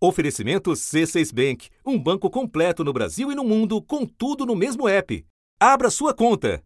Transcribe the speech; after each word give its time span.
Oferecimento 0.00 0.70
C6 0.70 1.34
Bank, 1.34 1.70
um 1.84 1.98
banco 1.98 2.30
completo 2.30 2.84
no 2.84 2.92
Brasil 2.92 3.32
e 3.32 3.34
no 3.34 3.42
mundo, 3.42 3.82
com 3.82 4.06
tudo 4.06 4.46
no 4.46 4.54
mesmo 4.54 4.88
app. 4.88 5.26
Abra 5.58 5.90
sua 5.90 6.14
conta. 6.14 6.62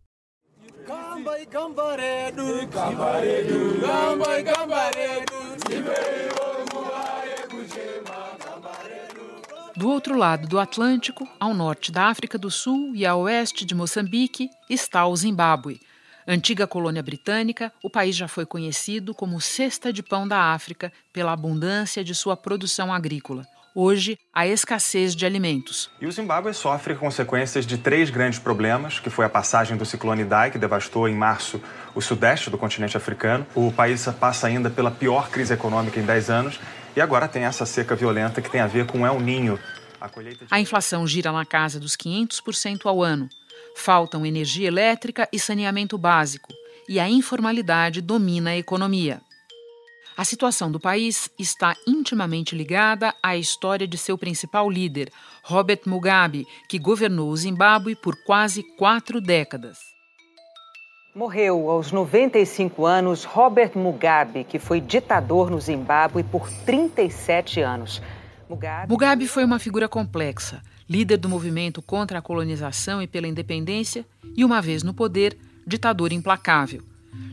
Do 9.75 9.89
outro 9.89 10.15
lado 10.15 10.47
do 10.47 10.59
Atlântico, 10.59 11.27
ao 11.41 11.55
norte 11.55 11.91
da 11.91 12.09
África 12.09 12.37
do 12.37 12.51
Sul 12.51 12.95
e 12.95 13.07
a 13.07 13.17
oeste 13.17 13.65
de 13.65 13.75
Moçambique, 13.75 14.51
está 14.69 15.07
o 15.07 15.17
Zimbábue. 15.17 15.81
Antiga 16.27 16.67
colônia 16.67 17.03
britânica, 17.03 17.73
o 17.83 17.91
país 17.91 18.15
já 18.15 18.29
foi 18.29 18.47
conhecido 18.47 19.15
como 19.15 19.41
cesta 19.41 19.93
de 19.93 20.03
pão 20.03 20.27
da 20.27 20.53
África 20.53 20.93
pela 21.13 21.33
abundância 21.33 22.05
de 22.05 22.15
sua 22.15 22.37
produção 22.37 22.93
agrícola. 22.93 23.45
Hoje, 23.75 24.19
a 24.35 24.47
escassez 24.47 25.17
de 25.17 25.25
alimentos. 25.25 25.91
E 25.99 26.07
o 26.07 26.13
Zimbábue 26.13 26.53
sofre 26.53 26.95
consequências 26.95 27.67
de 27.67 27.79
três 27.79 28.11
grandes 28.11 28.39
problemas, 28.39 29.01
que 29.01 29.09
foi 29.09 29.25
a 29.25 29.31
passagem 29.31 29.79
do 29.79 29.87
ciclone 29.87 30.23
Idai, 30.23 30.51
que 30.51 30.59
devastou 30.59 31.09
em 31.09 31.15
março 31.15 31.61
o 31.95 32.01
sudeste 32.03 32.51
do 32.51 32.59
continente 32.59 32.99
africano. 32.99 33.47
O 33.55 33.73
país 33.73 34.07
passa 34.21 34.47
ainda 34.47 34.69
pela 34.69 34.91
pior 34.91 35.31
crise 35.31 35.55
econômica 35.55 35.99
em 35.99 36.05
10 36.05 36.29
anos 36.29 36.61
e 36.95 37.01
agora 37.01 37.27
tem 37.27 37.45
essa 37.45 37.65
seca 37.65 37.97
violenta 37.97 38.43
que 38.43 38.51
tem 38.51 38.61
a 38.61 38.67
ver 38.67 38.87
com 38.87 39.07
El 39.07 39.19
Ninho. 39.19 39.59
A, 39.99 40.07
de... 40.07 40.39
a 40.51 40.61
inflação 40.61 41.07
gira 41.07 41.33
na 41.33 41.47
casa 41.47 41.81
dos 41.81 41.97
500% 41.97 42.85
ao 42.85 43.03
ano. 43.03 43.31
Faltam 43.75 44.25
energia 44.25 44.69
elétrica 44.69 45.29
e 45.33 45.39
saneamento 45.39 45.97
básico, 45.97 46.53
e 46.89 47.01
a 47.01 47.09
informalidade 47.09 48.01
domina 48.01 48.51
a 48.51 48.57
economia. 48.57 49.21
A 50.15 50.25
situação 50.25 50.71
do 50.71 50.79
país 50.79 51.31
está 51.39 51.75
intimamente 51.87 52.55
ligada 52.55 53.15
à 53.23 53.37
história 53.37 53.89
de 53.89 53.97
seu 53.97 54.19
principal 54.19 54.69
líder, 54.69 55.11
Robert 55.43 55.81
Mugabe, 55.87 56.47
que 56.69 56.79
governou 56.79 57.31
o 57.31 57.37
Zimbábue 57.37 57.97
por 57.97 58.15
quase 58.25 58.63
quatro 58.77 59.21
décadas. 59.21 59.79
Morreu 61.15 61.71
aos 61.71 61.93
95 61.93 62.87
anos 62.87 63.25
Robert 63.25 63.73
Mugabe, 63.75 64.45
que 64.45 64.59
foi 64.59 64.81
ditador 64.81 65.51
no 65.51 65.61
Zimbábue 65.61 66.23
por 66.23 66.51
37 66.65 67.61
anos. 67.61 68.03
Mugabe... 68.89 69.27
Foi 69.27 69.45
uma 69.45 69.59
figura 69.59 69.89
complexa, 69.89 70.63
líder 70.89 71.17
do 71.17 71.29
movimento 71.29 71.81
contra 71.81 72.19
a 72.19 72.23
colonização 72.23 73.01
e 73.01 73.07
pela 73.07 73.27
independência, 73.27 74.07
e 74.37 74.45
uma 74.45 74.61
vez 74.61 74.83
no 74.83 74.93
poder, 74.95 75.37
ditador 75.67 76.13
implacável. 76.13 76.83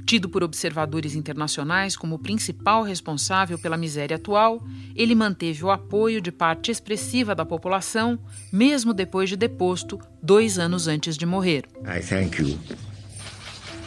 Tido 0.05 0.27
por 0.27 0.43
observadores 0.43 1.15
internacionais 1.15 1.95
como 1.95 2.15
o 2.15 2.19
principal 2.19 2.83
responsável 2.83 3.59
pela 3.59 3.77
miséria 3.77 4.15
atual, 4.15 4.61
ele 4.95 5.13
manteve 5.13 5.63
o 5.63 5.69
apoio 5.69 6.19
de 6.19 6.31
parte 6.31 6.71
expressiva 6.71 7.35
da 7.35 7.45
população, 7.45 8.19
mesmo 8.51 8.93
depois 8.93 9.29
de 9.29 9.35
deposto, 9.35 9.99
dois 10.21 10.57
anos 10.57 10.87
antes 10.87 11.15
de 11.15 11.25
morrer. 11.25 11.65
I 11.85 12.01
thank 12.01 12.41
you. 12.41 12.57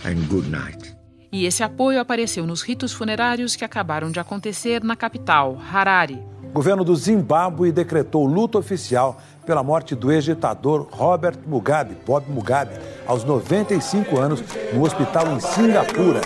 And 0.04 0.26
good 0.28 0.48
night. 0.48 1.01
E 1.32 1.46
esse 1.46 1.62
apoio 1.62 1.98
apareceu 1.98 2.46
nos 2.46 2.60
ritos 2.60 2.92
funerários 2.92 3.56
que 3.56 3.64
acabaram 3.64 4.10
de 4.10 4.20
acontecer 4.20 4.84
na 4.84 4.94
capital, 4.94 5.58
Harare. 5.72 6.22
O 6.42 6.52
governo 6.52 6.84
do 6.84 6.94
Zimbábue 6.94 7.72
decretou 7.72 8.26
luto 8.26 8.58
oficial 8.58 9.18
pela 9.46 9.62
morte 9.62 9.94
do 9.94 10.12
ex-ditador 10.12 10.86
Robert 10.90 11.38
Mugabe, 11.46 11.96
Bob 12.06 12.26
Mugabe, 12.28 12.74
aos 13.06 13.24
95 13.24 14.20
anos, 14.20 14.44
no 14.74 14.82
hospital 14.84 15.32
em 15.32 15.40
Singapura. 15.40 16.20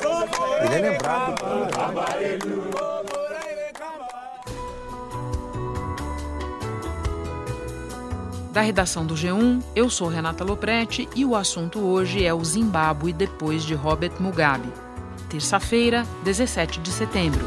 Ele 0.64 0.74
é 0.74 0.90
lembrado. 0.90 1.36
Da 8.52 8.60
redação 8.60 9.06
do 9.06 9.14
G1, 9.14 9.62
eu 9.76 9.88
sou 9.88 10.08
Renata 10.08 10.42
Loprete 10.42 11.08
e 11.14 11.24
o 11.24 11.36
assunto 11.36 11.78
hoje 11.78 12.24
é 12.24 12.34
o 12.34 12.44
Zimbábue 12.44 13.12
depois 13.12 13.62
de 13.62 13.74
Robert 13.74 14.14
Mugabe. 14.18 14.85
Terça-feira, 15.28 16.06
17 16.22 16.78
de 16.80 16.92
setembro. 16.92 17.44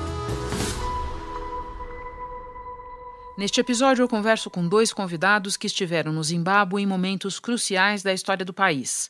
Neste 3.37 3.61
episódio, 3.61 4.03
eu 4.03 4.09
converso 4.09 4.49
com 4.49 4.67
dois 4.67 4.91
convidados 4.91 5.55
que 5.55 5.67
estiveram 5.67 6.11
no 6.11 6.21
Zimbábue 6.21 6.81
em 6.81 6.85
momentos 6.85 7.39
cruciais 7.39 8.03
da 8.03 8.11
história 8.11 8.43
do 8.43 8.53
país. 8.53 9.07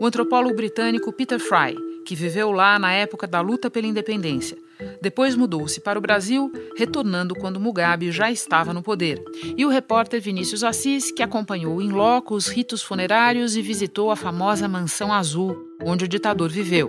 O 0.00 0.06
antropólogo 0.06 0.54
britânico 0.54 1.12
Peter 1.12 1.40
Fry, 1.40 1.74
que 2.06 2.14
viveu 2.14 2.52
lá 2.52 2.78
na 2.78 2.92
época 2.92 3.26
da 3.26 3.40
luta 3.40 3.68
pela 3.68 3.88
independência. 3.88 4.56
Depois 5.02 5.34
mudou-se 5.34 5.80
para 5.80 5.98
o 5.98 6.02
Brasil, 6.02 6.50
retornando 6.76 7.34
quando 7.34 7.58
Mugabe 7.58 8.12
já 8.12 8.30
estava 8.30 8.72
no 8.72 8.84
poder. 8.84 9.20
E 9.56 9.66
o 9.66 9.68
repórter 9.68 10.22
Vinícius 10.22 10.62
Assis, 10.62 11.10
que 11.10 11.24
acompanhou 11.24 11.82
em 11.82 11.90
loco 11.90 12.36
os 12.36 12.46
ritos 12.46 12.82
funerários 12.82 13.56
e 13.56 13.62
visitou 13.62 14.12
a 14.12 14.16
famosa 14.16 14.68
Mansão 14.68 15.12
Azul, 15.12 15.56
onde 15.82 16.04
o 16.04 16.08
ditador 16.08 16.50
viveu. 16.50 16.88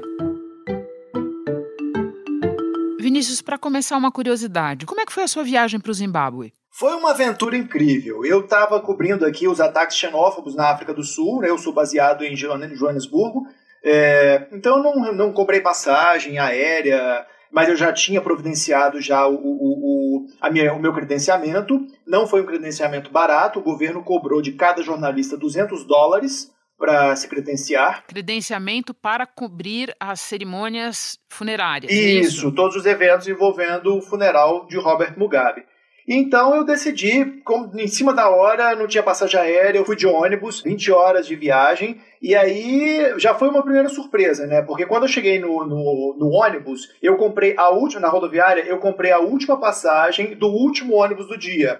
Vinícius, 3.21 3.39
para 3.39 3.55
começar 3.55 3.97
uma 3.97 4.11
curiosidade, 4.11 4.83
como 4.87 4.99
é 4.99 5.05
que 5.05 5.13
foi 5.13 5.21
a 5.21 5.27
sua 5.27 5.43
viagem 5.43 5.79
para 5.79 5.91
o 5.91 5.93
Zimbábue? 5.93 6.51
Foi 6.71 6.91
uma 6.95 7.11
aventura 7.11 7.55
incrível. 7.55 8.25
Eu 8.25 8.39
estava 8.39 8.79
cobrindo 8.79 9.27
aqui 9.27 9.47
os 9.47 9.61
ataques 9.61 9.95
xenófobos 9.95 10.55
na 10.55 10.71
África 10.71 10.91
do 10.91 11.03
Sul, 11.03 11.39
né? 11.39 11.49
eu 11.51 11.57
sou 11.59 11.71
baseado 11.71 12.23
em 12.23 12.35
Joanesburgo, 12.35 13.45
é, 13.83 14.47
então 14.51 14.81
não, 14.81 15.13
não 15.13 15.31
comprei 15.31 15.61
passagem 15.61 16.39
aérea, 16.39 17.23
mas 17.51 17.69
eu 17.69 17.75
já 17.75 17.93
tinha 17.93 18.19
providenciado 18.19 18.99
já 18.99 19.27
o, 19.27 19.35
o, 19.35 20.25
o, 20.25 20.51
minha, 20.51 20.73
o 20.73 20.79
meu 20.79 20.91
credenciamento. 20.91 21.79
Não 22.07 22.25
foi 22.25 22.41
um 22.41 22.47
credenciamento 22.47 23.11
barato, 23.11 23.59
o 23.59 23.63
governo 23.63 24.03
cobrou 24.03 24.41
de 24.41 24.53
cada 24.53 24.81
jornalista 24.81 25.37
200 25.37 25.85
dólares 25.85 26.51
para 26.81 27.15
se 27.15 27.27
credenciar. 27.27 28.03
Credenciamento 28.07 28.91
para 28.91 29.27
cobrir 29.27 29.95
as 29.99 30.19
cerimônias 30.19 31.19
funerárias. 31.29 31.91
É 31.91 31.95
isso, 31.95 32.37
isso, 32.37 32.51
todos 32.51 32.75
os 32.75 32.87
eventos 32.87 33.27
envolvendo 33.27 33.95
o 33.95 34.01
funeral 34.01 34.65
de 34.65 34.77
Robert 34.77 35.13
Mugabe. 35.15 35.63
Então 36.07 36.55
eu 36.55 36.65
decidi, 36.65 37.23
como 37.45 37.79
em 37.79 37.87
cima 37.87 38.15
da 38.15 38.31
hora, 38.31 38.75
não 38.75 38.87
tinha 38.87 39.03
passagem 39.03 39.39
aérea, 39.39 39.77
eu 39.77 39.85
fui 39.85 39.95
de 39.95 40.07
ônibus, 40.07 40.61
20 40.61 40.91
horas 40.91 41.27
de 41.27 41.35
viagem, 41.35 42.01
e 42.19 42.35
aí 42.35 43.13
já 43.17 43.35
foi 43.35 43.47
uma 43.49 43.61
primeira 43.61 43.87
surpresa, 43.87 44.47
né? 44.47 44.63
Porque 44.63 44.87
quando 44.87 45.03
eu 45.03 45.09
cheguei 45.09 45.37
no, 45.37 45.63
no, 45.63 46.15
no 46.17 46.29
ônibus, 46.31 46.89
eu 46.99 47.15
comprei 47.15 47.53
a 47.55 47.69
última, 47.69 48.01
na 48.01 48.09
rodoviária, 48.09 48.63
eu 48.63 48.79
comprei 48.79 49.11
a 49.11 49.19
última 49.19 49.59
passagem 49.59 50.33
do 50.33 50.47
último 50.47 50.95
ônibus 50.95 51.27
do 51.27 51.37
dia. 51.37 51.79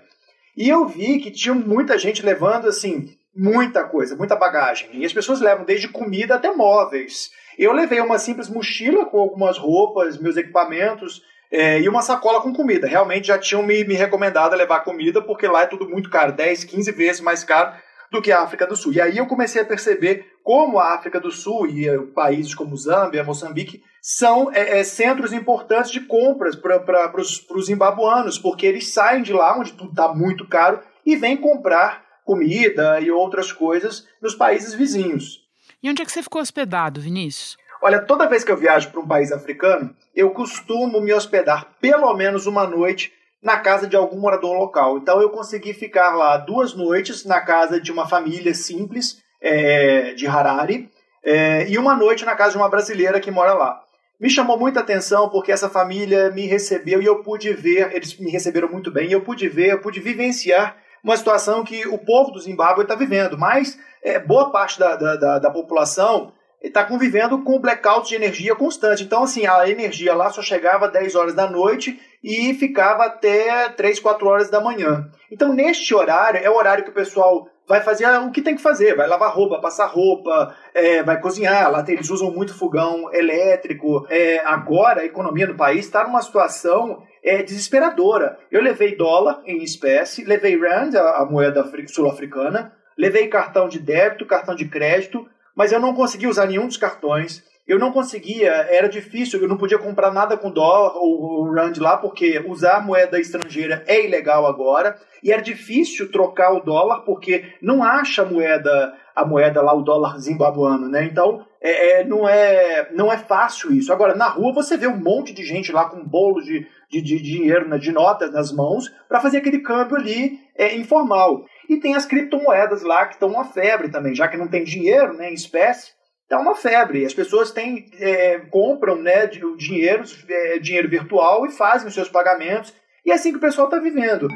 E 0.56 0.70
eu 0.70 0.86
vi 0.86 1.18
que 1.18 1.32
tinha 1.32 1.56
muita 1.56 1.98
gente 1.98 2.24
levando, 2.24 2.68
assim, 2.68 3.10
muita 3.36 3.84
coisa, 3.84 4.16
muita 4.16 4.36
bagagem. 4.36 4.90
E 4.94 5.06
as 5.06 5.14
pessoas 5.14 5.40
levam 5.40 5.66
desde 5.66 5.88
comida 5.88 6.36
até 6.36 6.52
móveis. 6.52 7.32
Eu 7.58 7.72
levei 7.74 8.00
uma 8.02 8.20
simples 8.20 8.50
mochila 8.50 9.06
com 9.06 9.20
algumas 9.20 9.58
roupas, 9.58 10.18
meus 10.18 10.38
equipamentos 10.38 11.22
é, 11.52 11.80
e 11.80 11.90
uma 11.90 12.02
sacola 12.02 12.42
com 12.42 12.54
comida. 12.54 12.88
Realmente 12.88 13.28
já 13.28 13.38
tinham 13.38 13.64
me, 13.64 13.84
me 13.84 13.94
recomendado 13.94 14.56
levar 14.56 14.82
comida, 14.82 15.22
porque 15.22 15.48
lá 15.48 15.64
é 15.64 15.68
tudo 15.68 15.88
muito 15.90 16.10
caro 16.10 16.32
10, 16.32 16.64
15 16.64 16.92
vezes 16.92 17.22
mais 17.22 17.44
caro 17.44 17.74
do 18.12 18.22
que 18.22 18.32
a 18.32 18.42
África 18.42 18.68
do 18.68 18.76
Sul. 18.76 18.94
E 18.94 19.02
aí 19.02 19.18
eu 19.18 19.26
comecei 19.26 19.62
a 19.62 19.66
perceber 19.66 20.26
como 20.44 20.80
a 20.80 20.94
África 20.94 21.20
do 21.20 21.32
Sul 21.32 21.68
e 21.68 21.90
uh, 21.90 22.08
países 22.08 22.54
como 22.54 22.76
Zâmbia, 22.76 23.24
Moçambique 23.24 23.82
são 24.02 24.52
é, 24.52 24.80
é, 24.80 24.84
centros 24.84 25.32
importantes 25.32 25.92
de 25.92 26.02
compras 26.02 26.56
para 26.56 27.16
os 27.16 27.66
zimbabuanos, 27.66 28.38
porque 28.38 28.66
eles 28.66 28.92
saem 28.92 29.22
de 29.22 29.32
lá, 29.32 29.58
onde 29.58 29.74
tudo 29.74 29.92
está 29.92 30.14
muito 30.14 30.48
caro, 30.48 30.80
e 31.06 31.16
vêm 31.16 31.38
comprar 31.38 32.04
comida 32.32 33.02
e 33.02 33.12
outras 33.12 33.52
coisas 33.52 34.08
nos 34.22 34.34
países 34.34 34.74
vizinhos. 34.74 35.42
E 35.84 35.90
onde 35.90 36.02
é 36.02 36.06
que 36.06 36.12
você 36.12 36.24
ficou 36.24 36.42
hospedado, 36.42 37.02
Vinícius? 37.02 37.58
Olha, 37.82 38.00
toda 38.00 38.30
vez 38.30 38.42
que 38.42 38.52
eu 38.52 38.56
viajo 38.56 38.90
para 38.90 39.02
um 39.02 39.08
país 39.08 39.34
africano, 39.34 39.94
eu 40.16 40.30
costumo 40.30 41.02
me 41.02 41.14
hospedar 41.14 41.74
pelo 41.82 42.14
menos 42.14 42.46
uma 42.46 42.66
noite 42.66 43.12
na 43.44 43.58
casa 43.58 43.86
de 43.86 43.98
algum 43.98 44.18
morador 44.18 44.58
local. 44.58 44.98
Então 44.98 45.20
eu 45.20 45.30
consegui 45.30 45.74
ficar 45.74 46.16
lá 46.16 46.38
duas 46.38 46.74
noites 46.74 47.26
na 47.26 47.42
casa 47.42 47.82
de 47.82 47.92
uma 47.92 48.08
família 48.08 48.54
simples 48.54 49.22
é, 49.42 50.14
de 50.14 50.26
Harare 50.26 50.90
é, 51.22 51.68
e 51.68 51.78
uma 51.78 51.98
noite 51.98 52.24
na 52.24 52.34
casa 52.36 52.52
de 52.52 52.58
uma 52.58 52.70
brasileira 52.70 53.20
que 53.20 53.30
mora 53.30 53.54
lá. 53.54 53.84
Me 54.18 54.30
chamou 54.30 54.58
muita 54.58 54.80
atenção 54.80 55.28
porque 55.28 55.52
essa 55.52 55.68
família 55.68 56.30
me 56.30 56.46
recebeu 56.46 57.02
e 57.02 57.06
eu 57.06 57.22
pude 57.24 57.52
ver, 57.52 57.94
eles 57.94 58.18
me 58.18 58.32
receberam 58.32 58.70
muito 58.70 58.90
bem, 58.90 59.10
e 59.10 59.12
eu 59.12 59.22
pude 59.22 59.50
ver, 59.50 59.72
eu 59.72 59.80
pude 59.80 60.00
vivenciar 60.00 60.78
uma 61.04 61.18
situação 61.18 61.64
que 61.64 61.88
o 61.88 61.98
povo 61.98 62.32
do 62.32 62.40
Zimbábue 62.40 62.84
está 62.84 62.96
vivendo. 62.96 63.38
Mas 63.38 63.78
é, 64.04 64.20
boa 64.20 64.52
parte 64.52 64.80
da, 64.80 64.96
da, 64.96 65.40
da, 65.40 65.52
população 65.52 66.32
está 66.62 66.84
convivendo 66.84 67.44
com 67.44 67.60
blackout 67.60 68.08
de 68.08 68.16
energia 68.16 68.56
constante. 68.56 69.04
Então, 69.04 69.24
assim, 69.24 69.46
a 69.46 69.68
energia 69.68 70.14
lá 70.14 70.30
só 70.30 70.42
chegava 70.42 70.86
às 70.86 70.92
10 70.92 71.16
horas 71.16 71.34
da 71.34 71.50
noite 71.50 72.00
e 72.24 72.54
ficava 72.54 73.06
até 73.06 73.70
3, 73.70 74.00
4 74.00 74.28
horas 74.28 74.50
da 74.50 74.62
manhã. 74.62 75.10
Então, 75.32 75.54
neste 75.54 75.94
horário, 75.96 76.40
é 76.44 76.50
o 76.50 76.56
horário 76.56 76.84
que 76.84 76.92
o 76.92 76.94
pessoal 76.94 77.48
vai 77.72 77.80
fazer 77.80 78.06
o 78.18 78.32
que 78.32 78.42
tem 78.42 78.54
que 78.54 78.62
fazer, 78.62 78.98
vai 78.98 79.08
lavar 79.08 79.34
roupa, 79.34 79.62
passar 79.62 79.86
roupa, 79.86 80.54
é, 80.74 81.02
vai 81.02 81.22
cozinhar. 81.22 81.72
Lá 81.72 81.82
eles 81.88 82.10
usam 82.10 82.30
muito 82.30 82.54
fogão 82.54 83.10
elétrico. 83.14 84.06
É, 84.10 84.40
agora 84.46 85.02
a 85.02 85.06
economia 85.06 85.48
do 85.48 85.56
país 85.56 85.86
está 85.86 86.04
numa 86.04 86.22
situação 86.22 87.02
é, 87.24 87.42
desesperadora. 87.42 88.38
Eu 88.52 88.62
levei 88.62 88.98
dólar 88.98 89.42
em 89.46 89.64
espécie, 89.64 90.26
levei 90.26 90.60
rand, 90.60 90.96
a, 90.96 91.22
a 91.22 91.26
moeda 91.26 91.64
sul-africana, 91.88 92.74
levei 92.98 93.30
cartão 93.30 93.70
de 93.70 93.80
débito, 93.80 94.26
cartão 94.26 94.54
de 94.54 94.68
crédito, 94.68 95.26
mas 95.56 95.72
eu 95.72 95.80
não 95.80 95.94
consegui 95.94 96.28
usar 96.28 96.48
nenhum 96.48 96.68
dos 96.68 96.76
cartões. 96.76 97.42
Eu 97.68 97.80
não 97.80 97.92
conseguia, 97.92 98.52
era 98.52 98.90
difícil, 98.90 99.42
eu 99.42 99.48
não 99.48 99.58
podia 99.58 99.78
comprar 99.78 100.12
nada 100.12 100.36
com 100.36 100.52
dólar 100.52 100.96
ou, 100.96 101.22
ou 101.22 101.54
rand 101.54 101.74
lá, 101.78 101.96
porque 101.96 102.44
usar 102.48 102.86
moeda 102.86 103.20
estrangeira 103.20 103.84
é 103.88 104.04
ilegal 104.06 104.46
agora. 104.46 104.98
E 105.24 105.32
era 105.32 105.42
difícil 105.42 106.12
trocar 106.12 106.52
o 106.52 106.62
dólar, 106.62 107.02
porque 107.02 107.46
não 107.62 107.84
acha 107.84 108.24
a 108.24 108.26
moeda, 108.26 108.94
a 109.16 109.24
moeda 109.24 109.62
lá, 109.62 109.74
o 109.74 109.84
dólar 109.84 110.18
zimbabuano, 110.20 110.90
né? 110.90 111.04
Então, 111.06 111.46
é, 111.62 112.02
é, 112.02 112.04
não, 112.04 112.28
é, 112.28 112.90
não 112.92 113.14
é 113.14 113.18
fácil 113.18 113.72
isso. 113.72 113.94
Agora, 113.94 114.16
na 114.16 114.28
rua 114.28 114.52
você 114.52 114.76
vê 114.76 114.88
um 114.88 114.98
monte 114.98 115.32
de 115.32 115.46
gente 115.46 115.72
lá 115.72 115.86
com 115.86 116.04
bolo 116.04 116.42
de, 116.42 116.68
de, 116.90 117.02
de 117.02 117.22
dinheiro, 117.22 117.70
né, 117.70 117.78
de 117.78 117.92
notas 117.92 118.34
nas 118.34 118.52
mãos, 118.52 118.92
para 119.08 119.22
fazer 119.22 119.38
aquele 119.38 119.60
câmbio 119.60 119.96
ali 119.96 120.40
é, 120.58 120.76
informal. 120.76 121.46
E 121.70 121.78
tem 121.78 121.94
as 121.94 122.06
criptomoedas 122.06 122.82
lá 122.82 123.06
que 123.06 123.14
estão 123.14 123.30
uma 123.30 123.46
febre 123.46 123.90
também, 123.90 124.16
já 124.16 124.28
que 124.28 124.38
não 124.38 124.48
tem 124.48 124.64
dinheiro 124.64 125.14
né, 125.14 125.30
em 125.30 125.36
espécie, 125.36 125.94
está 126.32 126.40
uma 126.40 126.56
febre. 126.56 127.06
As 127.06 127.14
pessoas 127.14 127.52
têm, 127.52 127.86
é, 128.00 128.40
compram 128.50 128.96
né, 128.96 129.28
dinheiro, 129.28 130.04
é, 130.30 130.60
dinheiro 130.60 130.90
virtual 130.90 131.46
e 131.46 131.52
fazem 131.52 131.90
os 131.90 131.94
seus 131.94 132.08
pagamentos. 132.08 132.74
E 133.06 133.12
é 133.12 133.14
assim 133.14 133.32
que 133.32 133.38
o 133.38 133.42
pessoal 133.42 133.68
está 133.68 133.78
vivendo. 133.80 134.30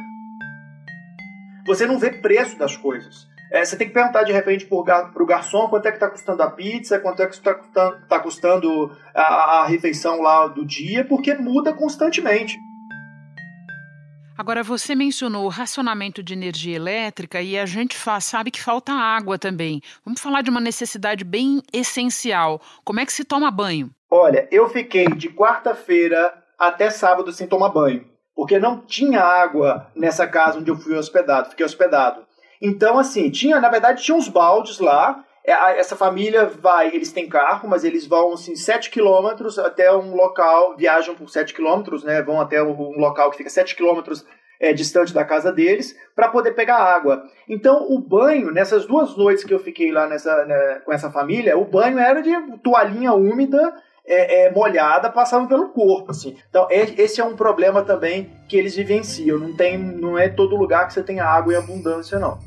Você 1.65 1.87
não 1.87 1.97
vê 1.97 2.11
preço 2.11 2.57
das 2.59 2.75
coisas. 2.75 3.27
É, 3.51 3.63
você 3.63 3.77
tem 3.77 3.87
que 3.87 3.93
perguntar 3.93 4.23
de 4.23 4.33
repente 4.33 4.65
para 4.65 5.23
o 5.23 5.25
garçom 5.25 5.69
quanto 5.69 5.85
é 5.85 5.91
que 5.91 5.97
está 5.97 6.09
custando 6.09 6.43
a 6.43 6.51
pizza, 6.51 6.99
quanto 6.99 7.21
é 7.21 7.27
que 7.27 7.35
está 7.35 7.53
tá 8.09 8.19
custando 8.19 8.91
a, 9.13 9.61
a 9.61 9.67
refeição 9.67 10.19
lá 10.21 10.47
do 10.47 10.65
dia, 10.65 11.05
porque 11.05 11.33
muda 11.35 11.71
constantemente. 11.71 12.57
Agora, 14.37 14.63
você 14.63 14.93
mencionou 14.95 15.45
o 15.45 15.49
racionamento 15.49 16.21
de 16.21 16.33
energia 16.33 16.75
elétrica 16.75 17.41
e 17.41 17.57
a 17.57 17.65
gente 17.65 17.95
faz, 17.95 18.25
sabe 18.25 18.51
que 18.51 18.61
falta 18.61 18.91
água 18.91 19.39
também. 19.39 19.81
Vamos 20.03 20.19
falar 20.19 20.41
de 20.41 20.49
uma 20.49 20.59
necessidade 20.59 21.23
bem 21.23 21.61
essencial. 21.71 22.59
Como 22.83 22.99
é 22.99 23.05
que 23.05 23.13
se 23.13 23.23
toma 23.23 23.49
banho? 23.49 23.89
Olha, 24.11 24.45
eu 24.51 24.67
fiquei 24.67 25.05
de 25.07 25.29
quarta-feira 25.29 26.33
até 26.59 26.89
sábado 26.89 27.31
sem 27.31 27.47
tomar 27.47 27.69
banho, 27.69 28.05
porque 28.35 28.59
não 28.59 28.81
tinha 28.81 29.21
água 29.21 29.89
nessa 29.95 30.27
casa 30.27 30.59
onde 30.59 30.69
eu 30.69 30.75
fui 30.75 30.97
hospedado, 30.97 31.49
fiquei 31.51 31.65
hospedado. 31.65 32.25
Então, 32.61 32.99
assim, 32.99 33.29
tinha, 33.29 33.61
na 33.61 33.69
verdade, 33.69 34.03
tinha 34.03 34.17
uns 34.17 34.27
baldes 34.27 34.79
lá. 34.79 35.23
É, 35.45 35.79
essa 35.79 35.95
família 35.95 36.45
vai, 36.45 36.87
eles 36.87 37.11
têm 37.11 37.29
carro, 37.29 37.69
mas 37.69 37.83
eles 37.83 38.07
vão 38.07 38.33
assim 38.33 38.55
7 38.55 38.89
quilômetros 38.89 39.59
até 39.59 39.95
um 39.95 40.15
local, 40.15 40.75
viajam 40.75 41.13
por 41.13 41.29
7 41.29 41.53
quilômetros, 41.53 42.03
né? 42.03 42.21
Vão 42.21 42.41
até 42.41 42.61
um 42.63 42.99
local 42.99 43.29
que 43.29 43.37
fica 43.37 43.49
7 43.49 43.75
quilômetros 43.75 44.25
é, 44.59 44.73
distante 44.73 45.13
da 45.13 45.23
casa 45.23 45.51
deles 45.51 45.95
para 46.15 46.29
poder 46.29 46.53
pegar 46.53 46.77
água. 46.77 47.23
Então, 47.47 47.87
o 47.89 47.99
banho, 47.99 48.51
nessas 48.51 48.85
duas 48.85 49.15
noites 49.15 49.43
que 49.43 49.53
eu 49.53 49.59
fiquei 49.59 49.91
lá 49.91 50.07
nessa, 50.07 50.45
né, 50.45 50.81
com 50.85 50.91
essa 50.91 51.11
família, 51.11 51.57
o 51.57 51.65
banho 51.65 51.99
era 51.99 52.21
de 52.21 52.31
toalhinha 52.63 53.13
úmida, 53.13 53.73
é, 54.07 54.45
é, 54.45 54.51
molhada, 54.51 55.09
passando 55.09 55.47
pelo 55.47 55.69
corpo. 55.69 56.11
Assim. 56.11 56.37
Então, 56.49 56.67
esse 56.69 57.19
é 57.19 57.23
um 57.23 57.35
problema 57.35 57.83
também 57.83 58.31
que 58.47 58.57
eles 58.57 58.75
vivenciam. 58.75 59.39
Não, 59.39 59.55
tem, 59.55 59.77
não 59.77 60.17
é 60.17 60.29
todo 60.29 60.55
lugar 60.55 60.87
que 60.87 60.93
você 60.93 61.03
tem 61.03 61.19
água 61.19 61.53
em 61.53 61.57
abundância, 61.57 62.19
não. 62.19 62.39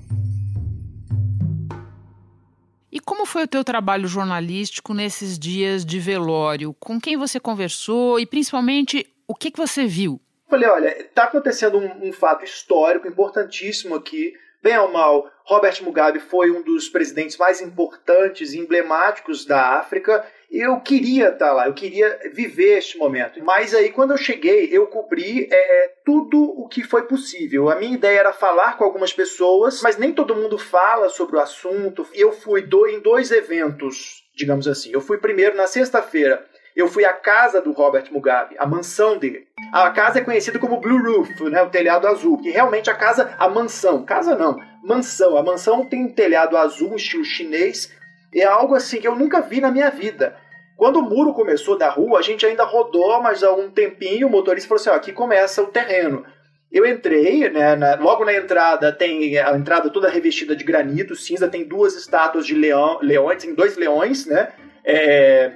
E 2.98 3.00
como 3.00 3.24
foi 3.24 3.44
o 3.44 3.46
teu 3.46 3.62
trabalho 3.62 4.08
jornalístico 4.08 4.92
nesses 4.92 5.38
dias 5.38 5.86
de 5.86 6.00
velório? 6.00 6.74
Com 6.80 7.00
quem 7.00 7.16
você 7.16 7.38
conversou 7.38 8.18
e 8.18 8.26
principalmente 8.26 9.06
o 9.28 9.36
que, 9.36 9.52
que 9.52 9.56
você 9.56 9.86
viu? 9.86 10.20
Falei, 10.50 10.68
olha, 10.68 11.02
está 11.02 11.22
acontecendo 11.22 11.78
um, 11.78 12.08
um 12.08 12.12
fato 12.12 12.44
histórico 12.44 13.06
importantíssimo 13.06 13.94
aqui. 13.94 14.32
Bem 14.60 14.76
ou 14.78 14.90
mal, 14.90 15.30
Robert 15.44 15.80
Mugabe 15.84 16.18
foi 16.18 16.50
um 16.50 16.60
dos 16.60 16.88
presidentes 16.88 17.36
mais 17.36 17.60
importantes 17.60 18.52
e 18.52 18.58
emblemáticos 18.58 19.44
da 19.44 19.78
África 19.78 20.26
eu 20.50 20.80
queria 20.80 21.28
estar 21.28 21.52
lá, 21.52 21.66
eu 21.66 21.74
queria 21.74 22.18
viver 22.32 22.78
este 22.78 22.96
momento. 22.96 23.42
Mas 23.44 23.74
aí, 23.74 23.90
quando 23.90 24.12
eu 24.12 24.16
cheguei, 24.16 24.68
eu 24.72 24.86
cobri 24.86 25.46
é, 25.50 25.92
tudo 26.04 26.42
o 26.42 26.66
que 26.66 26.82
foi 26.82 27.02
possível. 27.02 27.68
A 27.68 27.76
minha 27.76 27.94
ideia 27.94 28.20
era 28.20 28.32
falar 28.32 28.78
com 28.78 28.84
algumas 28.84 29.12
pessoas, 29.12 29.82
mas 29.82 29.98
nem 29.98 30.12
todo 30.12 30.34
mundo 30.34 30.56
fala 30.56 31.10
sobre 31.10 31.36
o 31.36 31.40
assunto. 31.40 32.06
Eu 32.14 32.32
fui 32.32 32.62
do, 32.62 32.86
em 32.86 33.00
dois 33.00 33.30
eventos, 33.30 34.24
digamos 34.34 34.66
assim. 34.66 34.90
Eu 34.90 35.02
fui 35.02 35.18
primeiro 35.18 35.54
na 35.54 35.66
sexta-feira. 35.66 36.44
Eu 36.74 36.86
fui 36.86 37.04
à 37.04 37.12
casa 37.12 37.60
do 37.60 37.72
Robert 37.72 38.06
Mugabe, 38.12 38.54
a 38.56 38.64
mansão 38.64 39.18
dele. 39.18 39.48
A 39.72 39.90
casa 39.90 40.20
é 40.20 40.24
conhecida 40.24 40.60
como 40.60 40.80
Blue 40.80 41.02
Roof, 41.02 41.40
né, 41.50 41.60
o 41.60 41.70
telhado 41.70 42.06
azul, 42.06 42.38
que 42.38 42.50
realmente 42.50 42.88
a 42.88 42.94
casa, 42.94 43.34
a 43.36 43.48
mansão, 43.48 44.04
casa 44.04 44.36
não, 44.36 44.56
mansão. 44.84 45.36
A 45.36 45.42
mansão 45.42 45.84
tem 45.84 46.04
um 46.04 46.12
telhado 46.12 46.56
azul, 46.56 46.94
estilo 46.94 47.24
chinês, 47.24 47.92
é 48.34 48.44
algo 48.44 48.74
assim 48.74 49.00
que 49.00 49.08
eu 49.08 49.14
nunca 49.14 49.40
vi 49.40 49.60
na 49.60 49.70
minha 49.70 49.90
vida. 49.90 50.36
Quando 50.76 51.00
o 51.00 51.02
muro 51.02 51.34
começou 51.34 51.76
da 51.76 51.88
rua, 51.88 52.20
a 52.20 52.22
gente 52.22 52.46
ainda 52.46 52.62
rodou, 52.62 53.20
mas 53.20 53.42
há 53.42 53.52
um 53.52 53.68
tempinho 53.68 54.28
o 54.28 54.30
motorista 54.30 54.68
falou 54.68 54.80
assim: 54.80 54.90
ó, 54.90 54.94
aqui 54.94 55.12
começa 55.12 55.62
o 55.62 55.66
terreno. 55.66 56.24
Eu 56.70 56.86
entrei, 56.86 57.48
né, 57.48 57.74
na, 57.74 57.94
logo 57.96 58.24
na 58.24 58.34
entrada 58.34 58.92
tem 58.92 59.38
a 59.38 59.56
entrada 59.56 59.88
toda 59.88 60.08
revestida 60.08 60.54
de 60.54 60.62
granito 60.62 61.16
cinza, 61.16 61.48
tem 61.48 61.64
duas 61.64 61.96
estátuas 61.96 62.46
de 62.46 62.54
leão, 62.54 62.98
leões, 63.00 63.42
tem 63.42 63.54
dois 63.54 63.76
leões, 63.76 64.26
né? 64.26 64.52
É, 64.84 65.50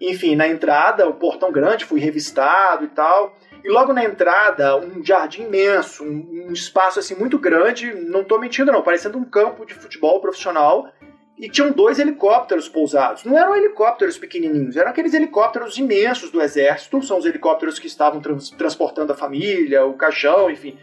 enfim, 0.00 0.34
na 0.34 0.48
entrada, 0.48 1.08
o 1.08 1.14
portão 1.14 1.52
grande, 1.52 1.84
fui 1.84 2.00
revistado 2.00 2.84
e 2.84 2.88
tal. 2.88 3.36
E 3.64 3.68
logo 3.68 3.92
na 3.92 4.04
entrada, 4.04 4.76
um 4.76 5.04
jardim 5.04 5.42
imenso, 5.42 6.02
um, 6.02 6.46
um 6.48 6.52
espaço 6.52 6.98
assim 6.98 7.14
muito 7.14 7.38
grande, 7.38 7.92
não 7.92 8.22
estou 8.22 8.40
mentindo 8.40 8.72
não, 8.72 8.82
parecendo 8.82 9.18
um 9.18 9.24
campo 9.24 9.66
de 9.66 9.74
futebol 9.74 10.20
profissional 10.20 10.90
e 11.38 11.48
tinham 11.48 11.72
dois 11.72 11.98
helicópteros 11.98 12.68
pousados. 12.68 13.24
Não 13.24 13.36
eram 13.36 13.56
helicópteros 13.56 14.18
pequenininhos, 14.18 14.76
eram 14.76 14.90
aqueles 14.90 15.14
helicópteros 15.14 15.76
imensos 15.78 16.30
do 16.30 16.40
exército, 16.40 17.02
são 17.02 17.18
os 17.18 17.26
helicópteros 17.26 17.78
que 17.78 17.86
estavam 17.86 18.20
trans 18.20 18.50
transportando 18.50 19.12
a 19.12 19.16
família, 19.16 19.84
o 19.84 19.94
caixão, 19.94 20.50
enfim. 20.50 20.78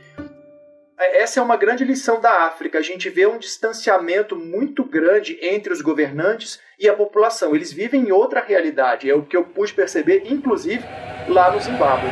É, 0.99 1.21
essa 1.21 1.39
é 1.39 1.43
uma 1.43 1.55
grande 1.55 1.85
lição 1.85 2.19
da 2.19 2.45
África. 2.45 2.77
A 2.77 2.81
gente 2.81 3.09
vê 3.09 3.25
um 3.25 3.37
distanciamento 3.37 4.35
muito 4.35 4.83
grande 4.83 5.39
entre 5.41 5.71
os 5.71 5.81
governantes 5.81 6.59
e 6.77 6.89
a 6.89 6.93
população. 6.93 7.55
Eles 7.55 7.71
vivem 7.71 8.07
em 8.07 8.11
outra 8.11 8.41
realidade. 8.41 9.09
É 9.09 9.15
o 9.15 9.23
que 9.23 9.37
eu 9.37 9.45
pude 9.45 9.73
perceber, 9.73 10.23
inclusive, 10.25 10.83
lá 11.29 11.51
no 11.51 11.59
Zimbábue 11.59 12.09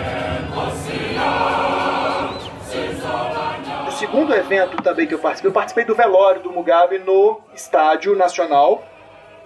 segundo 4.08 4.34
evento 4.34 4.82
também 4.82 5.06
que 5.06 5.14
eu 5.14 5.20
participei, 5.20 5.50
eu 5.50 5.54
participei 5.54 5.84
do 5.84 5.94
velório 5.94 6.42
do 6.42 6.50
Mugabe 6.50 6.98
no 6.98 7.42
Estádio 7.54 8.16
Nacional, 8.16 8.88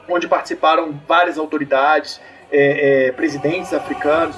onde 0.07 0.27
participaram 0.27 1.01
várias 1.07 1.39
autoridades, 1.39 2.21
é, 2.51 3.07
é, 3.07 3.12
presidentes 3.12 3.74
africanos. 3.74 4.36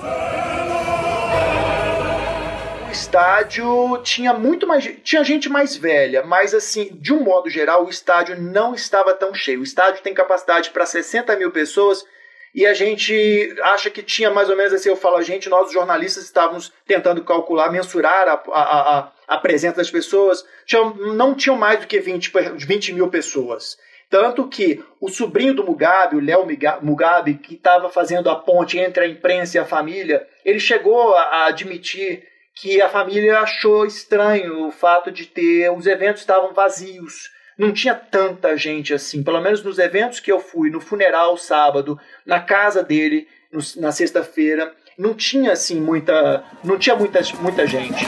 O 2.88 2.92
estádio 2.92 3.98
tinha 4.02 4.34
muito 4.34 4.66
mais. 4.66 4.90
tinha 5.04 5.24
gente 5.26 5.50
mais 5.50 5.76
velha, 5.76 6.24
mas 6.24 6.54
assim, 6.54 6.90
de 6.94 7.14
um 7.14 7.22
modo 7.22 7.50
geral, 7.50 7.86
o 7.86 7.90
estádio 7.90 8.40
não 8.40 8.74
estava 8.74 9.14
tão 9.14 9.34
cheio. 9.34 9.60
O 9.60 9.64
estádio 9.64 10.02
tem 10.02 10.14
capacidade 10.14 10.70
para 10.70 10.86
60 10.86 11.36
mil 11.36 11.52
pessoas 11.52 12.06
e 12.54 12.66
a 12.66 12.74
gente 12.74 13.56
acha 13.64 13.90
que 13.90 14.04
tinha 14.04 14.30
mais 14.30 14.50
ou 14.50 14.56
menos 14.56 14.74
assim, 14.74 14.90
eu 14.90 14.96
falo 14.96 15.18
a 15.18 15.24
gente, 15.24 15.50
nós 15.50 15.72
jornalistas 15.72 16.24
estávamos 16.24 16.72
tentando 16.86 17.24
calcular, 17.24 17.72
mensurar 17.72 18.28
a, 18.28 18.44
a, 18.52 19.00
a, 19.00 19.12
a 19.28 19.38
presença 19.38 19.78
das 19.78 19.90
pessoas, 19.90 20.46
tinham, 20.66 20.94
não 20.94 21.34
tinham 21.34 21.58
mais 21.58 21.80
do 21.80 21.88
que 21.88 22.00
20, 22.00 22.32
20 22.58 22.94
mil 22.94 23.10
pessoas. 23.10 23.78
Tanto 24.08 24.48
que 24.48 24.84
o 25.02 25.10
sobrinho 25.10 25.56
do 25.56 25.66
Mugabe, 25.66 26.16
o 26.16 26.22
Léo 26.22 26.46
Mugabe, 26.84 27.34
que 27.34 27.56
estava 27.56 27.90
fazendo 27.90 28.30
a 28.30 28.36
ponte 28.36 28.78
entre 28.78 29.06
a 29.06 29.08
imprensa 29.08 29.58
e 29.58 29.60
a 29.60 29.66
família, 29.66 30.28
ele 30.46 30.60
chegou 30.60 31.16
a 31.16 31.48
admitir 31.48 32.24
que 32.54 32.80
a 32.80 32.88
família 32.88 33.40
achou 33.40 33.84
estranho 33.84 34.68
o 34.68 34.72
fato 34.72 35.12
de 35.12 35.26
ter 35.26 35.72
os 35.72 35.88
eventos 35.88 36.22
estavam 36.22 36.54
vazios 36.54 37.32
não 37.58 37.72
tinha 37.72 37.96
tanta 37.96 38.58
gente 38.58 38.94
assim. 38.94 39.24
Pelo 39.24 39.42
menos 39.42 39.64
nos 39.64 39.78
eventos 39.80 40.20
que 40.20 40.32
eu 40.32 40.40
fui, 40.40 40.70
no 40.70 40.82
funeral 40.82 41.38
sábado, 41.38 42.00
na 42.26 42.40
casa 42.40 42.84
dele, 42.84 43.28
no, 43.52 43.60
na 43.82 43.92
sexta-feira, 43.92 44.74
não 44.98 45.14
tinha 45.14 45.52
assim 45.52 45.80
muita, 45.80 46.44
não 46.64 46.78
tinha 46.78 46.96
muita, 46.96 47.20
muita 47.40 47.66
gente. 47.68 48.06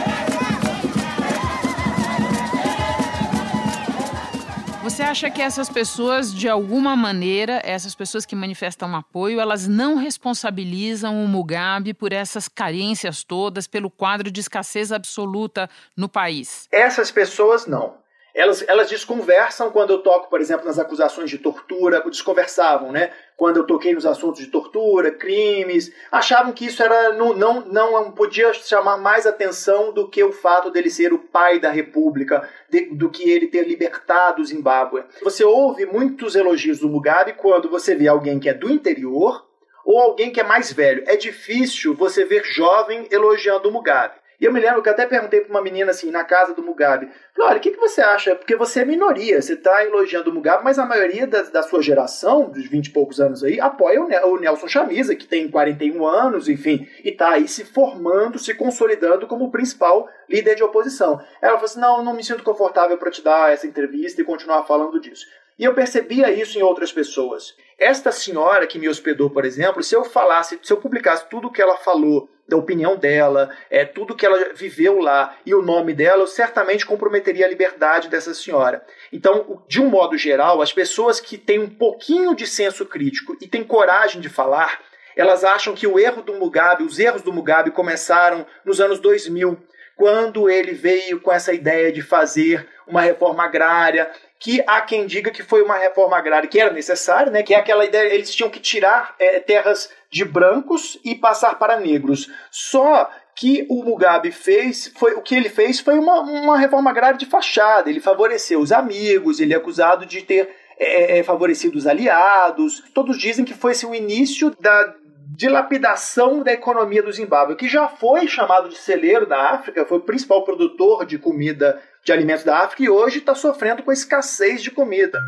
Você 4.84 5.02
acha 5.02 5.32
que 5.32 5.42
essas 5.42 5.68
pessoas, 5.68 6.32
de 6.32 6.48
alguma 6.48 6.96
maneira, 6.96 7.60
essas 7.66 7.96
pessoas 7.96 8.24
que 8.24 8.36
manifestam 8.36 8.96
apoio, 8.96 9.42
elas 9.42 9.68
não 9.68 9.96
responsabilizam 9.96 11.25
o 11.25 11.28
Mugabe 11.28 11.92
por 11.92 12.14
essas 12.14 12.48
carências 12.48 13.24
todas, 13.24 13.66
pelo 13.66 13.90
quadro 13.90 14.30
de 14.30 14.40
escassez 14.40 14.92
absoluta 14.92 15.68
no 15.98 16.08
país? 16.08 16.68
Essas 16.72 17.10
pessoas 17.10 17.66
não. 17.66 18.05
Elas, 18.36 18.65
elas 18.68 18.89
desconversam 18.89 19.72
quando 19.72 19.92
eu 19.92 20.00
toco, 20.00 20.30
por 20.30 20.42
exemplo, 20.42 20.65
nas 20.65 20.77
acusações 20.77 21.30
de 21.30 21.38
tortura, 21.38 22.04
desconversavam, 22.10 22.92
né? 22.92 23.13
Quando 23.38 23.58
eu 23.58 23.63
toquei 23.65 23.94
nos 23.94 24.06
assuntos 24.06 24.42
de 24.42 24.48
tortura, 24.48 25.10
crimes, 25.10 25.89
achavam 26.12 26.51
que 26.51 26.65
isso 26.65 26.84
era 26.84 27.13
não, 27.13 27.34
não, 27.34 27.62
não 27.62 28.12
podia 28.12 28.54
chamar 28.54 28.98
mais 28.98 29.25
atenção 29.25 29.94
do 29.94 30.10
que 30.10 30.22
o 30.22 30.34
fato 30.34 30.70
dele 30.70 30.89
ser 30.89 31.13
o 31.13 31.20
pai 31.20 31.60
da 31.62 31.72
República, 31.72 32.48
de, 32.70 32.94
do 32.94 33.10
que 33.10 33.30
ele 33.32 33.48
ter 33.48 33.65
libertado 33.65 34.42
o 34.42 34.46
Zimbábue. 34.46 35.06
Você 35.24 35.46
ouve 35.46 35.86
muitos 35.86 36.36
elogios 36.36 36.80
do 36.80 36.89
Mugabe 36.89 37.34
quando 37.34 37.70
você 37.70 37.96
vê 37.96 38.10
alguém 38.10 38.38
que 38.38 38.50
é 38.50 38.54
do 38.54 38.70
interior 38.70 39.46
ou 39.86 39.98
alguém 39.98 40.30
que 40.30 40.42
é 40.42 40.44
mais 40.44 40.74
velho. 40.74 41.04
É 41.08 41.15
difícil 41.15 41.94
você 41.94 42.25
ver 42.25 42.44
jovem 42.44 43.08
elogiando 43.10 43.70
o 43.70 43.72
Mugabe. 43.72 44.25
E 44.46 44.48
eu 44.48 44.54
me 44.54 44.60
lembro 44.60 44.84
que 44.84 44.90
até 44.90 45.08
perguntei 45.08 45.42
para 45.42 45.50
uma 45.50 45.62
menina 45.64 45.90
assim, 45.90 46.12
na 46.12 46.24
casa 46.24 46.54
do 46.54 46.62
Mugabe: 46.62 47.10
olha, 47.40 47.58
o 47.58 47.60
que, 47.60 47.72
que 47.72 47.80
você 47.80 48.00
acha? 48.00 48.36
Porque 48.36 48.56
você 48.56 48.82
é 48.82 48.86
minoria, 48.86 49.42
você 49.42 49.54
está 49.54 49.84
elogiando 49.84 50.30
o 50.30 50.34
Mugabe, 50.36 50.64
mas 50.64 50.78
a 50.78 50.86
maioria 50.86 51.25
da, 51.25 51.42
da 51.42 51.64
sua 51.64 51.82
geração, 51.82 52.48
dos 52.52 52.68
20 52.68 52.86
e 52.86 52.92
poucos 52.92 53.20
anos 53.20 53.44
aí, 53.44 53.60
apoia 53.60 54.00
o, 54.00 54.36
o 54.36 54.40
Nelson 54.40 54.68
Chamisa, 54.68 55.16
que 55.16 55.25
tem 55.25 55.50
41 55.50 56.06
anos, 56.06 56.48
enfim, 56.48 56.88
e 57.04 57.10
está 57.10 57.32
aí 57.32 57.48
se 57.48 57.66
formando, 57.66 58.38
se 58.38 58.54
consolidando 58.54 59.25
como 59.25 59.46
o 59.46 59.52
principal 59.52 60.08
líder 60.30 60.54
de 60.54 60.64
oposição. 60.64 61.20
Ela 61.42 61.54
falou 61.54 61.66
assim: 61.66 61.80
não, 61.80 62.04
não 62.04 62.14
me 62.14 62.24
sinto 62.24 62.44
confortável 62.44 63.00
para 63.00 63.10
te 63.10 63.24
dar 63.24 63.52
essa 63.52 63.66
entrevista 63.66 64.22
e 64.22 64.25
continuar 64.25 64.62
falando 64.66 65.02
disso. 65.02 65.25
E 65.58 65.64
eu 65.64 65.74
percebia 65.74 66.30
isso 66.30 66.60
em 66.60 66.62
outras 66.62 66.92
pessoas. 66.92 67.56
Esta 67.80 68.12
senhora 68.12 68.68
que 68.68 68.78
me 68.78 68.88
hospedou, 68.88 69.32
por 69.32 69.44
exemplo, 69.44 69.82
se 69.82 69.96
eu 69.96 70.04
falasse, 70.04 70.60
se 70.62 70.72
eu 70.72 70.78
publicasse 70.78 71.28
tudo 71.30 71.48
o 71.48 71.52
que 71.52 71.64
ela 71.64 71.78
falou, 71.78 72.30
da 72.48 72.56
opinião 72.58 72.96
dela, 72.96 73.50
é 73.70 73.84
tudo 73.84 74.16
que 74.16 74.25
ela 74.25 74.54
viveu 74.54 75.00
lá 75.00 75.36
e 75.46 75.54
o 75.54 75.62
nome 75.62 75.94
dela, 75.94 76.28
certamente 76.28 76.86
comprometeria 76.86 77.46
a 77.46 77.50
liberdade 77.50 78.08
dessa 78.08 78.34
senhora. 78.34 78.86
Então, 79.12 79.64
de 79.68 79.82
um 79.82 79.90
modo 79.90 80.18
geral, 80.18 80.62
as 80.62 80.72
pessoas 80.72 81.20
que 81.20 81.38
têm 81.38 81.60
um 81.60 81.70
pouquinho 81.70 82.36
de 82.36 82.46
senso 82.46 82.86
crítico 82.86 83.36
e 83.42 83.48
têm 83.48 83.64
coragem 83.64 84.22
de 84.22 84.30
falar, 84.30 84.80
elas 85.16 85.44
acham 85.44 85.74
que 85.74 85.88
o 85.88 85.98
erro 85.98 86.22
do 86.22 86.34
Mugabe, 86.34 86.84
os 86.84 87.00
erros 87.00 87.22
do 87.22 87.34
Mugabe 87.34 87.72
começaram 87.72 88.46
nos 88.64 88.80
anos 88.80 89.00
2000, 89.00 89.58
quando 89.96 90.50
ele 90.50 90.74
veio 90.74 91.22
com 91.22 91.32
essa 91.32 91.54
ideia 91.54 91.92
de 91.92 92.02
fazer 92.02 92.68
uma 92.86 93.02
reforma 93.02 93.44
agrária, 93.44 94.12
que 94.38 94.62
há 94.68 94.82
quem 94.82 95.08
diga 95.08 95.32
que 95.32 95.42
foi 95.42 95.62
uma 95.62 95.78
reforma 95.78 96.18
agrária 96.18 96.48
que 96.48 96.60
era 96.60 96.72
necessária, 96.72 97.32
né, 97.32 97.42
que 97.42 97.54
é 97.54 97.58
aquela 97.58 97.86
ideia, 97.86 98.14
eles 98.14 98.36
tinham 98.36 98.50
que 98.50 98.60
tirar 98.60 99.16
é, 99.18 99.40
terras 99.40 99.90
de 100.16 100.24
brancos 100.24 100.98
e 101.04 101.14
passar 101.14 101.60
para 101.60 101.78
negros. 101.78 102.32
Só 102.50 103.10
que 103.36 103.68
o 103.70 103.84
Mugabe 103.84 104.32
fez, 104.32 104.90
foi 104.96 105.14
o 105.14 105.22
que 105.22 105.36
ele 105.36 105.50
fez 105.50 105.82
foi 105.82 106.00
uma, 106.00 106.22
uma 106.22 106.58
reforma 106.58 106.90
agrária 106.90 107.18
de 107.18 107.26
fachada, 107.26 107.90
ele 107.90 108.00
favoreceu 108.00 108.62
os 108.62 108.72
amigos, 108.72 109.42
ele 109.42 109.54
é 109.54 109.58
acusado 109.58 110.06
de 110.06 110.22
ter 110.22 110.56
é, 110.80 111.20
é, 111.20 111.24
favorecido 111.24 111.78
os 111.78 111.86
aliados, 111.86 112.82
todos 112.94 113.18
dizem 113.18 113.44
que 113.44 113.54
foi 113.54 113.74
esse, 113.74 113.86
o 113.86 113.94
início 113.94 114.56
da 114.58 114.96
dilapidação 115.36 116.42
da 116.42 116.54
economia 116.54 117.04
do 117.04 117.12
Zimbábue, 117.12 117.58
que 117.58 117.68
já 117.68 117.90
foi 117.90 118.26
chamado 118.26 118.70
de 118.70 118.78
celeiro 118.78 119.26
da 119.26 119.50
África, 119.50 119.86
foi 119.86 119.98
o 119.98 120.02
principal 120.02 120.46
produtor 120.46 121.06
de 121.06 121.18
comida, 121.18 121.78
de 122.06 122.14
alimentos 122.14 122.46
da 122.46 122.60
África 122.60 122.84
e 122.84 122.90
hoje 122.90 123.18
está 123.18 123.36
sofrendo 123.36 123.84
com 123.84 123.92
escassez 123.92 124.64
de 124.64 124.72
comida. 124.72 125.20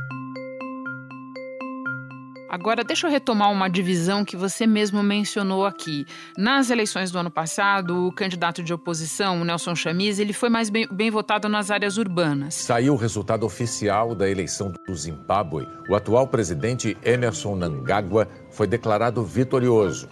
Agora, 2.49 2.83
deixa 2.83 3.07
eu 3.07 3.11
retomar 3.11 3.51
uma 3.51 3.69
divisão 3.69 4.23
que 4.23 4.37
você 4.37 4.65
mesmo 4.65 5.03
mencionou 5.03 5.65
aqui. 5.65 6.05
Nas 6.37 6.69
eleições 6.69 7.11
do 7.11 7.19
ano 7.19 7.29
passado, 7.29 8.07
o 8.07 8.11
candidato 8.11 8.63
de 8.63 8.73
oposição, 8.73 9.43
Nelson 9.43 9.75
Chamisa, 9.75 10.21
ele 10.21 10.33
foi 10.33 10.49
mais 10.49 10.69
bem, 10.69 10.87
bem, 10.89 11.11
votado 11.11 11.49
nas 11.49 11.69
áreas 11.69 11.97
urbanas. 11.97 12.55
Saiu 12.55 12.93
o 12.93 12.97
resultado 12.97 13.45
oficial 13.45 14.15
da 14.15 14.29
eleição 14.29 14.71
do 14.87 14.95
Zimbábue. 14.95 15.67
O 15.89 15.95
atual 15.95 16.27
presidente 16.27 16.97
Emerson 17.03 17.55
Nangagwa 17.55 18.27
foi 18.49 18.65
declarado 18.65 19.23
vitorioso. 19.23 20.07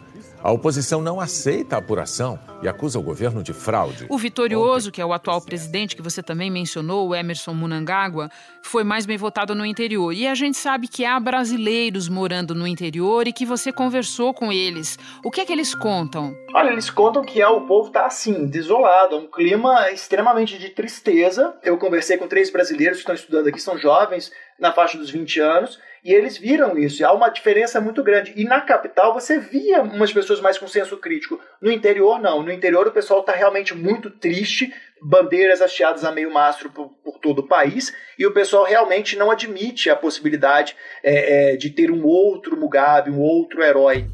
A 0.46 0.52
oposição 0.52 1.02
não 1.02 1.20
aceita 1.20 1.76
a 1.76 1.80
apuração 1.80 2.40
e 2.62 2.68
acusa 2.68 3.00
o 3.00 3.02
governo 3.02 3.42
de 3.42 3.52
fraude. 3.52 4.06
O 4.08 4.16
vitorioso, 4.16 4.92
que 4.92 5.02
é 5.02 5.06
o 5.06 5.12
atual 5.12 5.42
presidente 5.42 5.96
que 5.96 6.04
você 6.04 6.22
também 6.22 6.52
mencionou, 6.52 7.08
o 7.08 7.16
Emerson 7.16 7.52
Munangagwa, 7.52 8.30
foi 8.62 8.84
mais 8.84 9.08
bem 9.08 9.18
votado 9.18 9.56
no 9.56 9.66
interior. 9.66 10.14
E 10.14 10.28
a 10.28 10.36
gente 10.36 10.56
sabe 10.56 10.88
que 10.88 11.04
há 11.04 11.20
brasileiros 11.20 12.08
morando 12.08 12.54
no 12.54 12.68
interior 12.68 13.28
e 13.28 13.34
que 13.34 13.44
você 13.44 13.72
conversou 13.72 14.36
com 14.36 14.54
eles. 14.54 15.00
O 15.24 15.32
que 15.32 15.42
é 15.42 15.46
que 15.46 15.52
eles 15.52 15.74
contam? 15.74 16.38
Olha, 16.54 16.70
eles 16.70 16.92
contam 16.92 17.24
que 17.24 17.42
é, 17.42 17.48
o 17.48 17.62
povo 17.62 17.88
está 17.88 18.06
assim, 18.06 18.46
desolado, 18.46 19.18
um 19.18 19.26
clima 19.26 19.90
extremamente 19.90 20.60
de 20.60 20.70
tristeza. 20.70 21.56
Eu 21.64 21.76
conversei 21.80 22.18
com 22.18 22.28
três 22.28 22.52
brasileiros 22.52 22.98
que 22.98 23.02
estão 23.02 23.16
estudando 23.16 23.48
aqui, 23.48 23.60
são 23.60 23.80
jovens, 23.80 24.32
na 24.60 24.72
faixa 24.72 24.98
dos 24.98 25.10
20 25.10 25.40
anos, 25.40 25.80
e 26.04 26.14
eles 26.14 26.38
viram 26.38 26.78
isso. 26.78 27.02
E 27.02 27.06
há 27.06 27.12
uma 27.12 27.30
diferença 27.30 27.82
muito 27.82 28.04
grande. 28.04 28.32
E 28.36 28.44
na 28.44 28.62
capital 28.62 29.14
você 29.14 29.40
via 29.40 29.82
umas 29.82 30.14
pessoas 30.14 30.40
mais 30.40 30.58
com 30.58 30.68
senso 30.68 30.98
crítico. 30.98 31.40
No 31.60 31.72
interior, 31.72 32.20
não. 32.22 32.44
No 32.44 32.52
interior 32.52 32.88
o 32.88 32.92
pessoal 32.92 33.22
está 33.22 33.34
realmente 33.34 33.74
muito 33.74 34.10
triste, 34.10 34.74
bandeiras 35.02 35.62
hasteadas 35.62 36.06
a 36.06 36.12
meio 36.12 36.32
mastro 36.32 36.70
por, 36.70 36.90
por, 37.04 37.18
todo 37.20 37.40
o 37.40 37.48
país, 37.48 37.92
e 38.20 38.26
o 38.26 38.34
pessoal 38.34 38.66
realmente 38.66 39.18
não 39.18 39.32
admite 39.32 39.90
a 39.90 39.96
possibilidade 39.96 40.76
é, 41.04 41.54
é, 41.54 41.58
de 41.58 41.72
ter 41.72 41.90
um 41.90 42.06
outro 42.06 42.56
Mugabe, 42.56 43.10
um 43.10 43.20
outro 43.20 43.64
herói. 43.64 44.08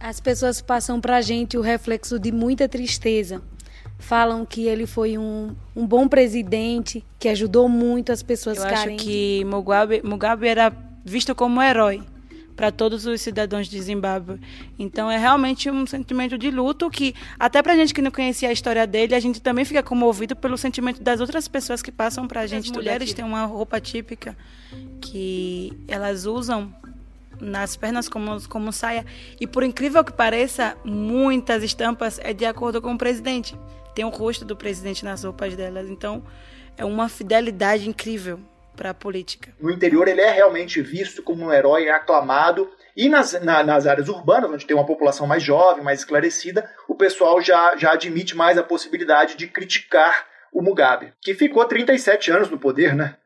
As 0.00 0.20
pessoas 0.20 0.60
passam 0.60 1.00
para 1.00 1.16
a 1.16 1.20
gente 1.20 1.56
o 1.56 1.60
reflexo 1.60 2.18
de 2.18 2.30
muita 2.32 2.68
tristeza 2.68 3.42
falam 3.98 4.46
que 4.46 4.66
ele 4.66 4.86
foi 4.86 5.18
um, 5.18 5.54
um 5.74 5.86
bom 5.86 6.08
presidente, 6.08 7.04
que 7.18 7.28
ajudou 7.28 7.68
muito 7.68 8.12
as 8.12 8.22
pessoas 8.22 8.58
Eu 8.58 8.64
carentes. 8.64 8.94
acho 8.94 9.04
que 9.04 9.44
Mugabe, 9.44 10.00
Mugabe 10.04 10.46
era 10.46 10.72
visto 11.04 11.34
como 11.34 11.58
um 11.58 11.62
herói 11.62 12.02
para 12.54 12.72
todos 12.72 13.06
os 13.06 13.20
cidadãos 13.20 13.68
de 13.68 13.80
Zimbábue. 13.80 14.40
Então 14.78 15.08
é 15.10 15.16
realmente 15.16 15.70
um 15.70 15.86
sentimento 15.86 16.36
de 16.36 16.50
luto 16.50 16.90
que, 16.90 17.14
até 17.38 17.62
para 17.62 17.72
a 17.72 17.76
gente 17.76 17.94
que 17.94 18.02
não 18.02 18.10
conhecia 18.10 18.48
a 18.48 18.52
história 18.52 18.84
dele, 18.86 19.14
a 19.14 19.20
gente 19.20 19.40
também 19.40 19.64
fica 19.64 19.82
comovido 19.82 20.34
pelo 20.34 20.56
sentimento 20.58 21.00
das 21.00 21.20
outras 21.20 21.46
pessoas 21.46 21.82
que 21.82 21.92
passam 21.92 22.26
para 22.26 22.40
a 22.40 22.46
gente. 22.46 22.70
As 22.70 22.76
mulheres 22.76 23.12
têm 23.14 23.24
uma 23.24 23.44
roupa 23.44 23.80
típica 23.80 24.36
que 25.00 25.72
elas 25.86 26.24
usam 26.24 26.72
nas 27.40 27.76
pernas 27.76 28.08
como, 28.08 28.40
como 28.48 28.72
saia. 28.72 29.06
E 29.40 29.46
por 29.46 29.62
incrível 29.62 30.02
que 30.02 30.12
pareça, 30.12 30.76
muitas 30.84 31.62
estampas 31.62 32.18
é 32.24 32.32
de 32.32 32.44
acordo 32.44 32.82
com 32.82 32.92
o 32.92 32.98
presidente 32.98 33.54
tem 33.98 34.04
o 34.04 34.10
rosto 34.10 34.44
do 34.44 34.54
presidente 34.54 35.04
nas 35.04 35.24
roupas 35.24 35.56
delas. 35.56 35.90
Então, 35.90 36.22
é 36.76 36.84
uma 36.84 37.08
fidelidade 37.08 37.88
incrível 37.88 38.38
para 38.76 38.90
a 38.90 38.94
política. 38.94 39.52
No 39.60 39.72
interior, 39.72 40.06
ele 40.06 40.20
é 40.20 40.30
realmente 40.30 40.80
visto 40.80 41.20
como 41.20 41.46
um 41.46 41.52
herói 41.52 41.88
aclamado. 41.88 42.70
E 42.96 43.08
nas, 43.08 43.32
na, 43.42 43.64
nas 43.64 43.88
áreas 43.88 44.08
urbanas, 44.08 44.52
onde 44.52 44.64
tem 44.64 44.76
uma 44.76 44.86
população 44.86 45.26
mais 45.26 45.42
jovem, 45.42 45.82
mais 45.82 45.98
esclarecida, 45.98 46.70
o 46.86 46.94
pessoal 46.94 47.42
já, 47.42 47.76
já 47.76 47.94
admite 47.94 48.36
mais 48.36 48.56
a 48.56 48.62
possibilidade 48.62 49.36
de 49.36 49.48
criticar 49.48 50.26
o 50.52 50.62
Mugabe, 50.62 51.12
que 51.20 51.34
ficou 51.34 51.64
37 51.64 52.30
anos 52.30 52.48
no 52.48 52.56
poder, 52.56 52.94
né? 52.94 53.16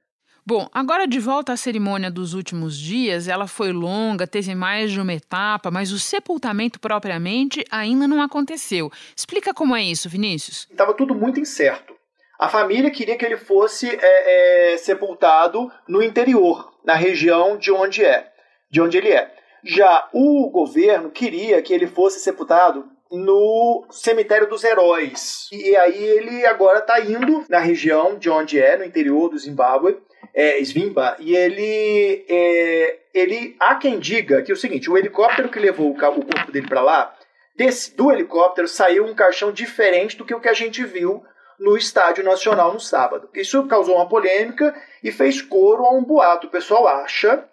Bom, 0.44 0.68
agora 0.74 1.06
de 1.06 1.20
volta 1.20 1.52
à 1.52 1.56
cerimônia 1.56 2.10
dos 2.10 2.34
últimos 2.34 2.76
dias, 2.76 3.28
ela 3.28 3.46
foi 3.46 3.72
longa, 3.72 4.26
teve 4.26 4.56
mais 4.56 4.90
de 4.90 5.00
uma 5.00 5.12
etapa, 5.12 5.70
mas 5.70 5.92
o 5.92 6.00
sepultamento 6.00 6.80
propriamente 6.80 7.64
ainda 7.70 8.08
não 8.08 8.20
aconteceu. 8.20 8.90
Explica 9.14 9.54
como 9.54 9.76
é 9.76 9.82
isso, 9.84 10.08
Vinícius. 10.08 10.66
Estava 10.68 10.94
tudo 10.94 11.14
muito 11.14 11.38
incerto. 11.38 11.94
A 12.40 12.48
família 12.48 12.90
queria 12.90 13.16
que 13.16 13.24
ele 13.24 13.36
fosse 13.36 13.88
é, 13.88 14.72
é, 14.72 14.76
sepultado 14.78 15.70
no 15.86 16.02
interior, 16.02 16.72
na 16.84 16.94
região 16.94 17.56
de 17.56 17.70
onde 17.70 18.04
é, 18.04 18.28
de 18.68 18.80
onde 18.80 18.98
ele 18.98 19.10
é. 19.10 19.32
Já 19.62 20.08
o 20.12 20.50
governo 20.50 21.08
queria 21.12 21.62
que 21.62 21.72
ele 21.72 21.86
fosse 21.86 22.18
sepultado 22.18 22.84
no 23.12 23.84
cemitério 23.90 24.48
dos 24.48 24.64
heróis. 24.64 25.48
E 25.52 25.76
aí 25.76 26.02
ele 26.02 26.44
agora 26.44 26.80
está 26.80 26.98
indo 26.98 27.44
na 27.48 27.60
região 27.60 28.18
de 28.18 28.28
onde 28.28 28.58
é, 28.58 28.76
no 28.76 28.84
interior 28.84 29.28
do 29.28 29.38
Zimbábue, 29.38 29.98
é, 30.34 30.58
Svimba, 30.60 31.16
e 31.18 31.36
ele, 31.36 32.24
é, 32.28 32.98
ele 33.12 33.56
há 33.60 33.74
quem 33.74 33.98
diga 33.98 34.42
que 34.42 34.50
é 34.50 34.54
o 34.54 34.56
seguinte, 34.56 34.90
o 34.90 34.96
helicóptero 34.96 35.48
que 35.48 35.58
levou 35.58 35.88
o, 35.88 35.92
o 35.92 35.94
corpo 35.96 36.50
dele 36.50 36.66
para 36.66 36.80
lá, 36.80 37.14
desse, 37.54 37.94
do 37.94 38.10
helicóptero 38.10 38.66
saiu 38.66 39.04
um 39.04 39.14
caixão 39.14 39.52
diferente 39.52 40.16
do 40.16 40.24
que 40.24 40.34
o 40.34 40.40
que 40.40 40.48
a 40.48 40.54
gente 40.54 40.82
viu 40.84 41.22
no 41.58 41.76
Estádio 41.76 42.24
Nacional 42.24 42.72
no 42.72 42.80
sábado. 42.80 43.28
Isso 43.34 43.62
causou 43.66 43.96
uma 43.96 44.08
polêmica 44.08 44.74
e 45.04 45.12
fez 45.12 45.42
coro 45.42 45.84
a 45.84 45.92
um 45.92 46.02
boato. 46.02 46.46
O 46.46 46.50
pessoal 46.50 46.88
acha 46.88 47.44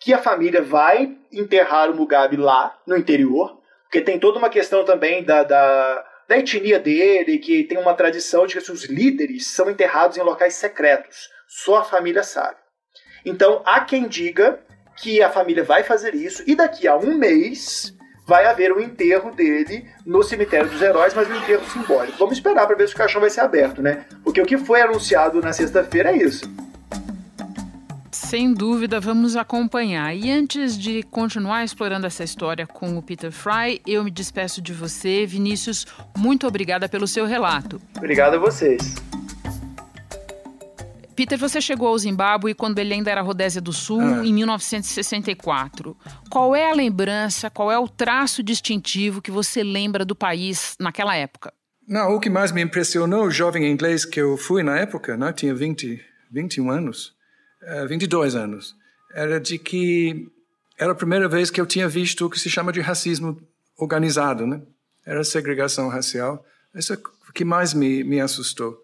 que 0.00 0.14
a 0.14 0.18
família 0.18 0.62
vai 0.62 1.16
enterrar 1.32 1.90
o 1.90 1.94
Mugabe 1.94 2.36
lá, 2.36 2.78
no 2.86 2.96
interior, 2.96 3.58
porque 3.82 4.00
tem 4.00 4.18
toda 4.18 4.38
uma 4.38 4.48
questão 4.48 4.84
também 4.84 5.24
da, 5.24 5.42
da, 5.42 6.06
da 6.28 6.38
etnia 6.38 6.78
dele, 6.78 7.38
que 7.38 7.64
tem 7.64 7.76
uma 7.76 7.94
tradição 7.94 8.46
de 8.46 8.58
que 8.58 8.72
os 8.72 8.84
líderes 8.84 9.48
são 9.48 9.68
enterrados 9.68 10.16
em 10.16 10.22
locais 10.22 10.54
secretos 10.54 11.28
Só 11.48 11.78
a 11.78 11.84
família 11.84 12.22
sabe. 12.22 12.56
Então, 13.24 13.62
há 13.64 13.80
quem 13.80 14.06
diga 14.06 14.60
que 14.96 15.22
a 15.22 15.30
família 15.30 15.64
vai 15.64 15.82
fazer 15.82 16.14
isso 16.14 16.42
e 16.46 16.54
daqui 16.54 16.86
a 16.86 16.96
um 16.96 17.16
mês 17.16 17.94
vai 18.26 18.44
haver 18.44 18.72
um 18.72 18.80
enterro 18.80 19.30
dele 19.30 19.88
no 20.04 20.22
cemitério 20.22 20.68
dos 20.68 20.82
heróis, 20.82 21.14
mas 21.14 21.30
um 21.30 21.34
enterro 21.34 21.64
simbólico. 21.70 22.18
Vamos 22.18 22.36
esperar 22.36 22.66
para 22.66 22.76
ver 22.76 22.86
se 22.86 22.94
o 22.94 22.96
caixão 22.96 23.22
vai 23.22 23.30
ser 23.30 23.40
aberto, 23.40 23.80
né? 23.80 24.04
Porque 24.22 24.40
o 24.42 24.44
que 24.44 24.58
foi 24.58 24.82
anunciado 24.82 25.40
na 25.40 25.52
sexta-feira 25.52 26.10
é 26.10 26.18
isso. 26.18 26.44
Sem 28.12 28.52
dúvida, 28.52 29.00
vamos 29.00 29.36
acompanhar. 29.36 30.14
E 30.14 30.30
antes 30.30 30.76
de 30.76 31.02
continuar 31.04 31.64
explorando 31.64 32.06
essa 32.06 32.22
história 32.22 32.66
com 32.66 32.98
o 32.98 33.02
Peter 33.02 33.32
Fry, 33.32 33.80
eu 33.86 34.04
me 34.04 34.10
despeço 34.10 34.60
de 34.60 34.74
você. 34.74 35.24
Vinícius, 35.24 35.86
muito 36.14 36.46
obrigada 36.46 36.86
pelo 36.86 37.06
seu 37.06 37.24
relato. 37.24 37.80
Obrigado 37.96 38.34
a 38.34 38.38
vocês. 38.38 38.94
Peter, 41.18 41.36
você 41.36 41.60
chegou 41.60 41.88
ao 41.88 41.98
Zimbábue 41.98 42.54
quando 42.54 42.78
ele 42.78 42.94
ainda 42.94 43.10
era 43.10 43.20
Rodésia 43.20 43.60
do 43.60 43.72
Sul, 43.72 44.00
ah. 44.00 44.24
em 44.24 44.32
1964. 44.32 45.96
Qual 46.30 46.54
é 46.54 46.70
a 46.70 46.72
lembrança, 46.72 47.50
qual 47.50 47.72
é 47.72 47.76
o 47.76 47.88
traço 47.88 48.40
distintivo 48.40 49.20
que 49.20 49.32
você 49.32 49.64
lembra 49.64 50.04
do 50.04 50.14
país 50.14 50.76
naquela 50.78 51.16
época? 51.16 51.52
Não, 51.88 52.14
o 52.14 52.20
que 52.20 52.30
mais 52.30 52.52
me 52.52 52.62
impressionou, 52.62 53.24
o 53.24 53.32
jovem 53.32 53.68
inglês 53.68 54.04
que 54.04 54.20
eu 54.20 54.36
fui 54.36 54.62
na 54.62 54.78
época, 54.78 55.16
né, 55.16 55.32
tinha 55.32 55.52
20, 55.52 56.00
21 56.30 56.70
anos, 56.70 57.16
uh, 57.64 57.88
22 57.88 58.36
anos, 58.36 58.76
era 59.12 59.40
de 59.40 59.58
que 59.58 60.24
era 60.78 60.92
a 60.92 60.94
primeira 60.94 61.28
vez 61.28 61.50
que 61.50 61.60
eu 61.60 61.66
tinha 61.66 61.88
visto 61.88 62.26
o 62.26 62.30
que 62.30 62.38
se 62.38 62.48
chama 62.48 62.72
de 62.72 62.80
racismo 62.80 63.36
organizado, 63.76 64.46
né? 64.46 64.62
Era 65.04 65.24
segregação 65.24 65.88
racial. 65.88 66.46
Isso 66.72 66.92
é 66.92 66.96
o 67.28 67.32
que 67.32 67.44
mais 67.44 67.74
me, 67.74 68.04
me 68.04 68.20
assustou. 68.20 68.78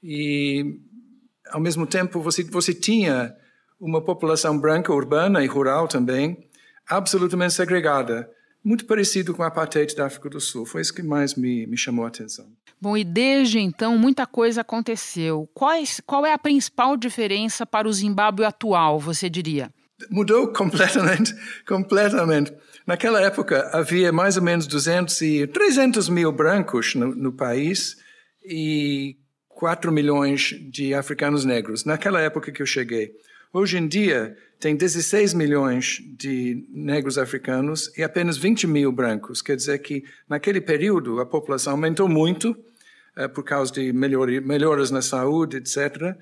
E 0.00 0.78
ao 1.50 1.60
mesmo 1.60 1.86
tempo, 1.86 2.20
você, 2.20 2.42
você 2.44 2.74
tinha 2.74 3.34
uma 3.80 4.02
população 4.02 4.58
branca, 4.58 4.92
urbana 4.92 5.44
e 5.44 5.46
rural 5.46 5.86
também, 5.86 6.48
absolutamente 6.88 7.54
segregada. 7.54 8.28
Muito 8.64 8.86
parecido 8.86 9.34
com 9.34 9.42
a 9.42 9.46
apartheid 9.46 9.94
da 9.94 10.06
África 10.06 10.28
do 10.28 10.40
Sul. 10.40 10.66
Foi 10.66 10.80
isso 10.80 10.92
que 10.92 11.02
mais 11.02 11.34
me, 11.34 11.66
me 11.66 11.76
chamou 11.76 12.04
a 12.04 12.08
atenção. 12.08 12.46
Bom, 12.80 12.96
e 12.96 13.04
desde 13.04 13.58
então 13.58 13.96
muita 13.96 14.26
coisa 14.26 14.60
aconteceu. 14.60 15.48
Quais, 15.54 16.00
qual 16.04 16.26
é 16.26 16.32
a 16.32 16.38
principal 16.38 16.96
diferença 16.96 17.64
para 17.64 17.88
o 17.88 17.92
Zimbábue 17.92 18.44
atual, 18.44 18.98
você 18.98 19.28
diria? 19.28 19.70
Mudou 20.10 20.48
completamente, 20.52 21.34
completamente. 21.66 22.52
Naquela 22.86 23.20
época 23.20 23.68
havia 23.72 24.12
mais 24.12 24.36
ou 24.36 24.42
menos 24.42 24.66
200 24.66 25.20
e 25.22 25.46
300 25.46 26.08
mil 26.08 26.32
brancos 26.32 26.94
no, 26.94 27.14
no 27.14 27.32
país 27.32 27.96
e 28.44 29.16
4 29.58 29.90
milhões 29.90 30.54
de 30.70 30.94
africanos 30.94 31.44
negros, 31.44 31.84
naquela 31.84 32.20
época 32.20 32.52
que 32.52 32.62
eu 32.62 32.66
cheguei. 32.66 33.12
Hoje 33.52 33.76
em 33.76 33.88
dia, 33.88 34.36
tem 34.60 34.76
16 34.76 35.34
milhões 35.34 36.00
de 36.16 36.64
negros 36.70 37.18
africanos 37.18 37.90
e 37.98 38.04
apenas 38.04 38.38
20 38.38 38.68
mil 38.68 38.92
brancos. 38.92 39.42
Quer 39.42 39.56
dizer 39.56 39.80
que, 39.80 40.04
naquele 40.28 40.60
período, 40.60 41.18
a 41.18 41.26
população 41.26 41.72
aumentou 41.72 42.08
muito 42.08 42.56
uh, 43.16 43.28
por 43.30 43.42
causa 43.42 43.72
de 43.72 43.92
melhoras 43.92 44.92
na 44.92 45.02
saúde, 45.02 45.56
etc. 45.56 46.16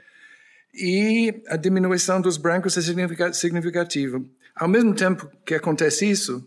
E 0.73 1.43
a 1.47 1.59
diminuição 1.59 2.23
dos 2.23 2.39
brancos 2.39 2.75
é 2.79 3.33
significativa. 3.35 4.19
Ao 4.55 4.67
mesmo 4.67 4.95
tempo 4.95 5.31
que 5.45 5.55
acontece 5.55 6.09
isso, 6.09 6.43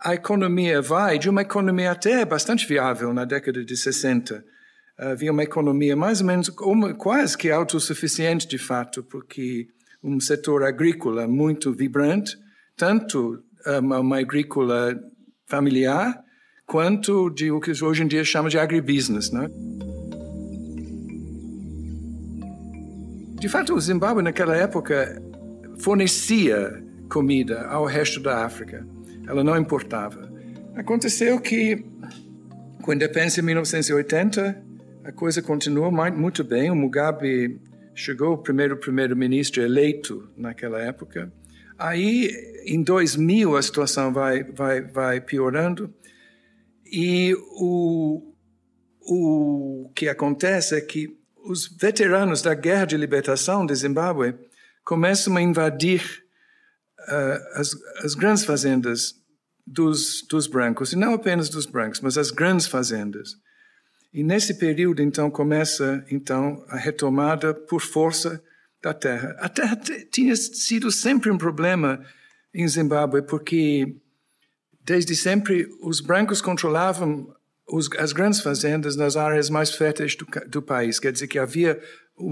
a 0.00 0.14
economia 0.14 0.80
vai 0.80 1.18
de 1.18 1.28
uma 1.28 1.42
economia 1.42 1.92
até 1.92 2.24
bastante 2.24 2.66
viável 2.66 3.12
na 3.12 3.26
década 3.26 3.62
de 3.62 3.76
60 3.76 4.55
havia 4.98 5.32
uma 5.32 5.42
economia 5.42 5.94
mais 5.94 6.20
ou 6.20 6.26
menos 6.26 6.50
quase 6.98 7.36
que 7.36 7.50
autossuficiente 7.50 8.46
de 8.48 8.58
fato, 8.58 9.02
porque 9.02 9.68
um 10.02 10.20
setor 10.20 10.62
agrícola 10.62 11.26
muito 11.26 11.72
vibrante, 11.72 12.36
tanto 12.76 13.42
uma, 13.80 14.00
uma 14.00 14.18
agrícola 14.18 14.98
familiar 15.46 16.22
quanto 16.66 17.30
de 17.30 17.50
o 17.50 17.60
que 17.60 17.72
hoje 17.82 18.02
em 18.02 18.06
dia 18.06 18.24
chama 18.24 18.48
de 18.48 18.58
agribusiness, 18.58 19.30
né? 19.30 19.48
De 23.38 23.48
fato, 23.48 23.74
o 23.74 23.80
Zimbábue 23.80 24.22
naquela 24.22 24.56
época 24.56 25.22
fornecia 25.78 26.82
comida 27.08 27.66
ao 27.66 27.84
resto 27.84 28.18
da 28.18 28.44
África. 28.44 28.84
Ela 29.28 29.44
não 29.44 29.56
importava. 29.56 30.32
Aconteceu 30.74 31.38
que, 31.38 31.84
com 32.82 32.90
a 32.90 32.94
independência 32.94 33.40
em 33.40 33.44
1980, 33.44 34.65
a 35.06 35.12
coisa 35.12 35.40
continuou 35.40 35.92
muito 35.92 36.42
bem. 36.42 36.68
O 36.68 36.74
Mugabe 36.74 37.60
chegou 37.94 38.32
o 38.32 38.38
primeiro 38.38 38.76
primeiro-ministro 38.76 39.62
eleito 39.62 40.28
naquela 40.36 40.80
época. 40.80 41.32
Aí, 41.78 42.28
em 42.66 42.82
2000, 42.82 43.56
a 43.56 43.62
situação 43.62 44.12
vai, 44.12 44.42
vai, 44.42 44.80
vai 44.80 45.20
piorando 45.20 45.94
e 46.84 47.36
o, 47.52 48.34
o 49.00 49.92
que 49.94 50.08
acontece 50.08 50.74
é 50.74 50.80
que 50.80 51.16
os 51.44 51.68
veteranos 51.68 52.42
da 52.42 52.54
Guerra 52.54 52.86
de 52.86 52.96
Libertação 52.96 53.64
de 53.64 53.76
Zimbábue 53.76 54.34
começam 54.84 55.36
a 55.36 55.42
invadir 55.42 56.02
uh, 57.08 57.60
as, 57.60 57.70
as 58.02 58.14
grandes 58.14 58.44
fazendas 58.44 59.14
dos, 59.64 60.22
dos 60.28 60.48
brancos, 60.48 60.92
e 60.92 60.96
não 60.96 61.14
apenas 61.14 61.48
dos 61.48 61.66
brancos, 61.66 62.00
mas 62.00 62.18
as 62.18 62.32
grandes 62.32 62.66
fazendas. 62.66 63.36
E 64.16 64.22
nesse 64.22 64.54
período, 64.54 65.02
então, 65.02 65.30
começa 65.30 66.02
então 66.10 66.64
a 66.68 66.76
retomada 66.78 67.52
por 67.52 67.82
força 67.82 68.42
da 68.82 68.94
terra. 68.94 69.36
A 69.38 69.46
terra 69.46 69.78
tinha 70.10 70.34
sido 70.34 70.90
sempre 70.90 71.30
um 71.30 71.36
problema 71.36 72.02
em 72.54 72.66
Zimbábue, 72.66 73.20
porque 73.20 73.94
desde 74.82 75.14
sempre 75.14 75.68
os 75.82 76.00
brancos 76.00 76.40
controlavam 76.40 77.30
os, 77.70 77.90
as 77.98 78.14
grandes 78.14 78.40
fazendas 78.40 78.96
nas 78.96 79.18
áreas 79.18 79.50
mais 79.50 79.72
férteis 79.72 80.16
do, 80.16 80.26
do 80.48 80.62
país. 80.62 80.98
Quer 80.98 81.12
dizer 81.12 81.26
que 81.26 81.38
havia 81.38 81.78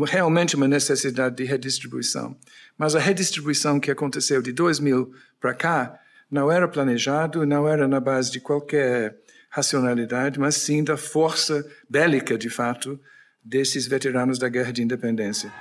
realmente 0.06 0.56
uma 0.56 0.66
necessidade 0.66 1.36
de 1.36 1.44
redistribuição. 1.44 2.34
Mas 2.78 2.96
a 2.96 2.98
redistribuição 2.98 3.78
que 3.78 3.90
aconteceu 3.90 4.40
de 4.40 4.52
2000 4.52 5.12
para 5.38 5.52
cá 5.52 6.00
não 6.30 6.50
era 6.50 6.66
planejado, 6.66 7.44
não 7.44 7.68
era 7.68 7.86
na 7.86 8.00
base 8.00 8.32
de 8.32 8.40
qualquer 8.40 9.22
racionalidade, 9.54 10.40
mas 10.40 10.56
sim 10.56 10.82
da 10.82 10.96
força 10.96 11.64
bélica, 11.88 12.36
de 12.36 12.50
fato, 12.50 12.98
desses 13.44 13.86
veteranos 13.86 14.36
da 14.36 14.48
Guerra 14.48 14.72
de 14.72 14.82
Independência. 14.82 15.52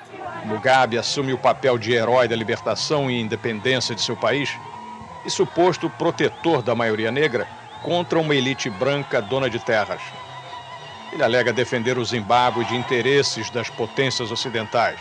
Mugabe 0.45 0.97
assume 0.97 1.31
o 1.31 1.37
papel 1.37 1.77
de 1.77 1.93
herói 1.93 2.27
da 2.27 2.35
libertação 2.35 3.11
e 3.11 3.21
independência 3.21 3.93
de 3.93 4.01
seu 4.01 4.17
país 4.17 4.49
e 5.23 5.29
suposto 5.29 5.91
protetor 5.91 6.63
da 6.63 6.73
maioria 6.73 7.11
negra 7.11 7.47
contra 7.83 8.17
uma 8.17 8.33
elite 8.33 8.67
branca 8.67 9.21
dona 9.21 9.47
de 9.47 9.59
terras. 9.59 10.01
Ele 11.11 11.21
alega 11.21 11.53
defender 11.53 11.99
o 11.99 12.03
Zimbábue 12.03 12.65
de 12.65 12.75
interesses 12.75 13.51
das 13.51 13.69
potências 13.69 14.31
ocidentais 14.31 14.99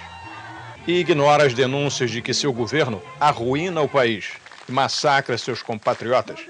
e 0.87 0.99
ignora 0.99 1.47
as 1.47 1.55
denúncias 1.55 2.11
de 2.11 2.21
que 2.21 2.35
seu 2.35 2.53
governo 2.53 3.01
arruína 3.19 3.81
o 3.81 3.89
país 3.89 4.33
e 4.69 4.73
massacra 4.73 5.39
seus 5.39 5.63
compatriotas 5.63 6.41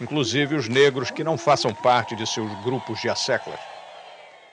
inclusive 0.00 0.54
os 0.54 0.68
negros 0.68 1.10
que 1.10 1.24
não 1.24 1.38
façam 1.38 1.74
parte 1.74 2.16
de 2.16 2.26
seus 2.26 2.50
grupos 2.62 3.00
de 3.00 3.08
asseclas. 3.08 3.58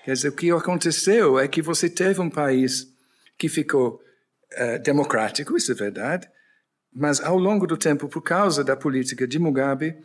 Quer 0.04 0.14
dizer, 0.14 0.30
o 0.30 0.36
que 0.36 0.52
aconteceu 0.52 1.40
é 1.40 1.48
que 1.48 1.62
você 1.62 1.90
teve 1.90 2.20
um 2.20 2.30
país 2.30 2.88
que 3.38 3.48
ficou 3.48 4.00
uh, 4.54 4.80
democrático, 4.84 5.56
isso 5.56 5.72
é 5.72 5.76
verdade, 5.76 6.28
mas 6.94 7.22
ao 7.22 7.38
longo 7.38 7.66
do 7.66 7.78
tempo, 7.78 8.08
por 8.08 8.22
causa 8.22 8.64
da 8.64 8.76
política 8.76 9.28
de 9.28 9.40
Mugabe, 9.40 9.96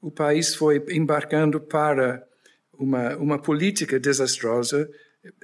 o 0.00 0.10
país 0.10 0.54
foi 0.54 0.84
embarcando 0.90 1.60
para 1.60 2.22
uma, 2.78 3.16
uma 3.16 3.38
política 3.38 3.98
desastrosa 3.98 4.88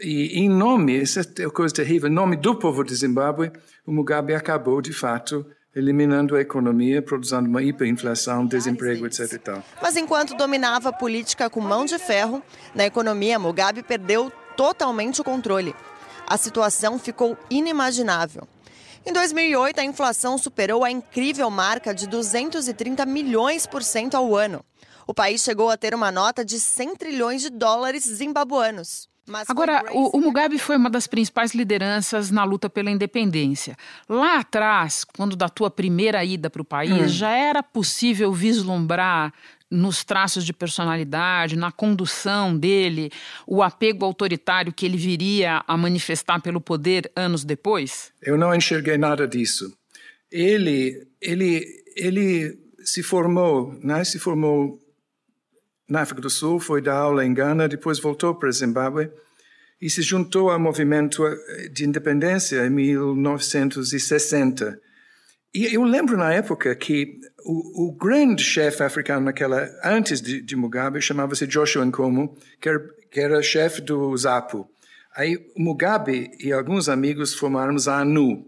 e 0.00 0.38
em 0.38 0.48
nome, 0.48 1.00
essa 1.00 1.20
é 1.20 1.48
coisa 1.50 1.74
terrível, 1.74 2.08
em 2.08 2.12
nome 2.12 2.36
do 2.36 2.56
povo 2.56 2.84
de 2.84 2.94
Zimbábue, 2.94 3.50
o 3.86 3.92
Mugabe 3.92 4.34
acabou, 4.34 4.80
de 4.80 4.92
fato, 4.92 5.46
eliminando 5.74 6.36
a 6.36 6.40
economia, 6.40 7.00
produzindo 7.00 7.48
uma 7.48 7.62
hiperinflação, 7.62 8.46
desemprego, 8.46 9.06
etc. 9.06 9.62
Mas 9.80 9.96
enquanto 9.96 10.36
dominava 10.36 10.90
a 10.90 10.92
política 10.92 11.48
com 11.48 11.60
mão 11.60 11.84
de 11.84 11.98
ferro, 11.98 12.42
na 12.74 12.84
economia 12.84 13.38
Mugabe 13.38 13.82
perdeu 13.82 14.30
totalmente 14.56 15.20
o 15.20 15.24
controle. 15.24 15.74
A 16.26 16.36
situação 16.36 16.98
ficou 16.98 17.36
inimaginável. 17.50 18.46
Em 19.04 19.12
2008, 19.12 19.80
a 19.80 19.84
inflação 19.84 20.38
superou 20.38 20.84
a 20.84 20.90
incrível 20.90 21.50
marca 21.50 21.92
de 21.92 22.06
230 22.06 23.04
milhões 23.04 23.66
por 23.66 23.82
cento 23.82 24.16
ao 24.16 24.36
ano. 24.36 24.64
O 25.06 25.12
país 25.12 25.42
chegou 25.42 25.70
a 25.70 25.76
ter 25.76 25.94
uma 25.94 26.12
nota 26.12 26.44
de 26.44 26.60
100 26.60 26.96
trilhões 26.96 27.42
de 27.42 27.50
dólares 27.50 28.04
zimbabuanos. 28.04 29.11
Agora, 29.48 29.84
o, 29.92 30.18
o, 30.18 30.20
Mugabe 30.20 30.58
foi 30.58 30.76
uma 30.76 30.90
das 30.90 31.06
principais 31.06 31.54
lideranças 31.54 32.30
na 32.30 32.42
luta 32.42 32.68
pela 32.68 32.90
independência. 32.90 33.76
Lá 34.08 34.38
atrás, 34.38 35.04
quando 35.04 35.36
da 35.36 35.48
tua 35.48 35.70
primeira 35.70 36.24
ida 36.24 36.50
para 36.50 36.60
o 36.60 36.64
país, 36.64 36.92
hum. 36.92 37.08
já 37.08 37.30
era 37.30 37.62
possível 37.62 38.32
vislumbrar 38.32 39.32
nos 39.70 40.04
traços 40.04 40.44
de 40.44 40.52
personalidade, 40.52 41.56
na 41.56 41.72
condução 41.72 42.56
dele, 42.56 43.10
o 43.46 43.62
apego 43.62 44.04
autoritário 44.04 44.72
que 44.72 44.84
ele 44.84 44.98
viria 44.98 45.64
a 45.66 45.76
manifestar 45.76 46.42
pelo 46.42 46.60
poder 46.60 47.10
anos 47.16 47.42
depois? 47.42 48.12
Eu 48.20 48.36
não 48.36 48.54
enxerguei 48.54 48.98
nada 48.98 49.26
disso. 49.26 49.72
Ele, 50.30 51.06
ele, 51.20 51.64
ele 51.96 52.58
se 52.84 53.02
formou, 53.02 53.74
né? 53.82 54.04
Se 54.04 54.18
formou 54.18 54.78
na 55.92 56.00
África 56.00 56.22
do 56.22 56.30
Sul, 56.30 56.58
foi 56.58 56.80
dar 56.80 56.96
aula 56.96 57.22
em 57.22 57.34
Gana, 57.34 57.68
depois 57.68 58.00
voltou 58.00 58.34
para 58.34 58.50
Zimbábue 58.50 59.10
e 59.78 59.90
se 59.90 60.00
juntou 60.00 60.50
ao 60.50 60.58
movimento 60.58 61.22
de 61.70 61.84
independência 61.84 62.66
em 62.66 62.70
1960. 62.70 64.80
E 65.54 65.74
eu 65.74 65.84
lembro 65.84 66.16
na 66.16 66.32
época 66.32 66.74
que 66.74 67.20
o, 67.44 67.88
o 67.88 67.92
grande 67.92 68.42
chefe 68.42 68.82
africano 68.82 69.26
naquela 69.26 69.68
antes 69.84 70.22
de, 70.22 70.40
de 70.40 70.56
Mugabe 70.56 71.02
chamava-se 71.02 71.46
Joshua 71.46 71.84
Nkomo, 71.84 72.38
que 72.58 72.70
era, 72.70 72.82
era 73.14 73.42
chefe 73.42 73.82
do 73.82 74.16
ZAPU. 74.16 74.66
Aí 75.14 75.38
Mugabe 75.54 76.30
e 76.40 76.54
alguns 76.54 76.88
amigos 76.88 77.34
formaram 77.34 77.76
ANU. 77.86 78.46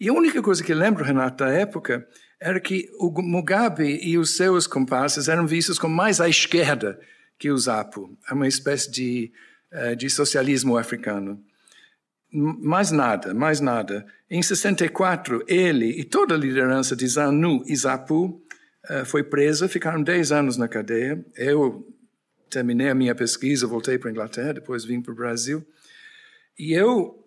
E 0.00 0.08
a 0.08 0.12
única 0.12 0.42
coisa 0.42 0.64
que 0.64 0.74
lembro, 0.74 1.04
Renato, 1.04 1.44
da 1.44 1.52
época 1.52 2.04
era 2.42 2.58
que 2.58 2.90
o 2.98 3.08
Mugabe 3.22 4.00
e 4.02 4.18
os 4.18 4.36
seus 4.36 4.66
comparsas 4.66 5.28
eram 5.28 5.46
vistos 5.46 5.78
como 5.78 5.94
mais 5.94 6.20
à 6.20 6.28
esquerda 6.28 6.98
que 7.38 7.50
o 7.50 7.56
ZAPU. 7.56 8.18
É 8.28 8.34
uma 8.34 8.48
espécie 8.48 8.90
de, 8.90 9.32
uh, 9.72 9.94
de 9.94 10.10
socialismo 10.10 10.76
africano. 10.76 11.40
Mais 12.32 12.90
nada, 12.90 13.32
mais 13.32 13.60
nada. 13.60 14.04
Em 14.28 14.42
64, 14.42 15.44
ele 15.46 15.86
e 16.00 16.02
toda 16.02 16.34
a 16.34 16.38
liderança 16.38 16.96
de 16.96 17.06
ZANU 17.06 17.62
e 17.64 17.76
ZAPU 17.76 18.42
uh, 18.90 19.04
foi 19.04 19.22
presa, 19.22 19.68
ficaram 19.68 20.02
10 20.02 20.32
anos 20.32 20.56
na 20.56 20.66
cadeia. 20.66 21.24
Eu 21.36 21.86
terminei 22.50 22.88
a 22.88 22.94
minha 22.94 23.14
pesquisa, 23.14 23.68
voltei 23.68 23.98
para 23.98 24.08
a 24.08 24.12
Inglaterra, 24.12 24.54
depois 24.54 24.84
vim 24.84 25.00
para 25.00 25.12
o 25.12 25.16
Brasil. 25.16 25.64
E 26.58 26.72
eu 26.72 27.21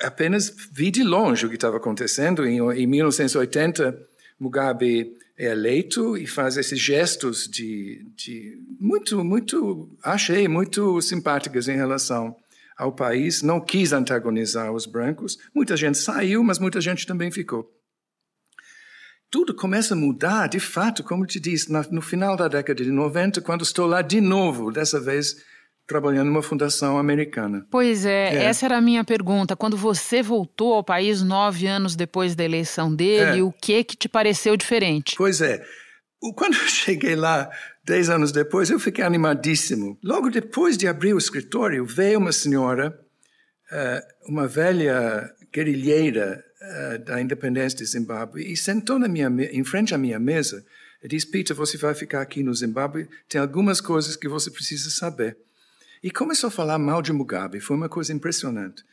apenas 0.00 0.54
vi 0.72 0.90
de 0.90 1.02
longe 1.02 1.46
o 1.46 1.48
que 1.48 1.54
estava 1.54 1.76
acontecendo. 1.76 2.46
Em, 2.46 2.58
em 2.58 2.86
1980, 2.86 3.98
Mugabe 4.38 5.16
é 5.36 5.52
eleito 5.52 6.16
e 6.16 6.26
faz 6.26 6.56
esses 6.56 6.78
gestos 6.78 7.46
de, 7.48 8.04
de 8.16 8.60
muito, 8.80 9.24
muito, 9.24 9.88
achei 10.02 10.48
muito 10.48 11.00
simpáticos 11.00 11.68
em 11.68 11.76
relação 11.76 12.36
ao 12.76 12.92
país. 12.92 13.42
Não 13.42 13.60
quis 13.60 13.92
antagonizar 13.92 14.72
os 14.72 14.86
brancos. 14.86 15.38
Muita 15.54 15.76
gente 15.76 15.98
saiu, 15.98 16.42
mas 16.42 16.58
muita 16.58 16.80
gente 16.80 17.06
também 17.06 17.30
ficou. 17.30 17.72
Tudo 19.30 19.54
começa 19.54 19.92
a 19.92 19.96
mudar, 19.96 20.48
de 20.48 20.58
fato, 20.58 21.04
como 21.04 21.26
te 21.26 21.38
disse, 21.38 21.70
no 21.70 22.00
final 22.00 22.34
da 22.34 22.48
década 22.48 22.82
de 22.82 22.90
90, 22.90 23.42
quando 23.42 23.62
estou 23.62 23.86
lá 23.86 24.00
de 24.00 24.22
novo, 24.22 24.72
dessa 24.72 24.98
vez 24.98 25.44
trabalhando 25.88 26.26
numa 26.26 26.42
fundação 26.42 26.98
americana. 26.98 27.66
Pois 27.70 28.04
é, 28.04 28.36
é, 28.36 28.44
essa 28.44 28.66
era 28.66 28.76
a 28.76 28.80
minha 28.80 29.02
pergunta. 29.02 29.56
Quando 29.56 29.76
você 29.76 30.22
voltou 30.22 30.74
ao 30.74 30.84
país 30.84 31.22
nove 31.22 31.66
anos 31.66 31.96
depois 31.96 32.36
da 32.36 32.44
eleição 32.44 32.94
dele, 32.94 33.40
é. 33.40 33.42
o 33.42 33.50
que 33.50 33.82
que 33.82 33.96
te 33.96 34.08
pareceu 34.08 34.54
diferente? 34.54 35.14
Pois 35.16 35.40
é. 35.40 35.64
Quando 36.36 36.54
eu 36.54 36.68
cheguei 36.68 37.16
lá, 37.16 37.50
dez 37.84 38.10
anos 38.10 38.30
depois, 38.30 38.68
eu 38.68 38.78
fiquei 38.78 39.02
animadíssimo. 39.02 39.98
Logo 40.04 40.28
depois 40.28 40.76
de 40.76 40.86
abrir 40.86 41.14
o 41.14 41.18
escritório, 41.18 41.86
veio 41.86 42.18
uma 42.18 42.32
senhora, 42.32 42.98
eh, 43.72 44.04
uma 44.28 44.46
velha 44.46 45.32
guerrilheira 45.52 46.44
eh, 46.60 46.98
da 46.98 47.20
independência 47.20 47.78
de 47.78 47.84
Zimbábue, 47.86 48.52
e 48.52 48.56
sentou 48.56 48.98
na 48.98 49.08
minha, 49.08 49.28
em 49.52 49.64
frente 49.64 49.94
à 49.94 49.98
minha 49.98 50.18
mesa 50.18 50.64
e 51.02 51.08
disse, 51.08 51.30
Peter, 51.30 51.56
você 51.56 51.78
vai 51.78 51.94
ficar 51.94 52.20
aqui 52.20 52.42
no 52.42 52.52
Zimbábue, 52.52 53.08
tem 53.28 53.40
algumas 53.40 53.80
coisas 53.80 54.16
que 54.16 54.28
você 54.28 54.50
precisa 54.50 54.90
saber. 54.90 55.38
E 56.02 56.10
começou 56.10 56.48
a 56.48 56.50
falar 56.50 56.78
mal 56.78 57.02
de 57.02 57.12
Mugabe, 57.12 57.60
foi 57.60 57.76
uma 57.76 57.88
coisa 57.88 58.12
impressionante. 58.12 58.84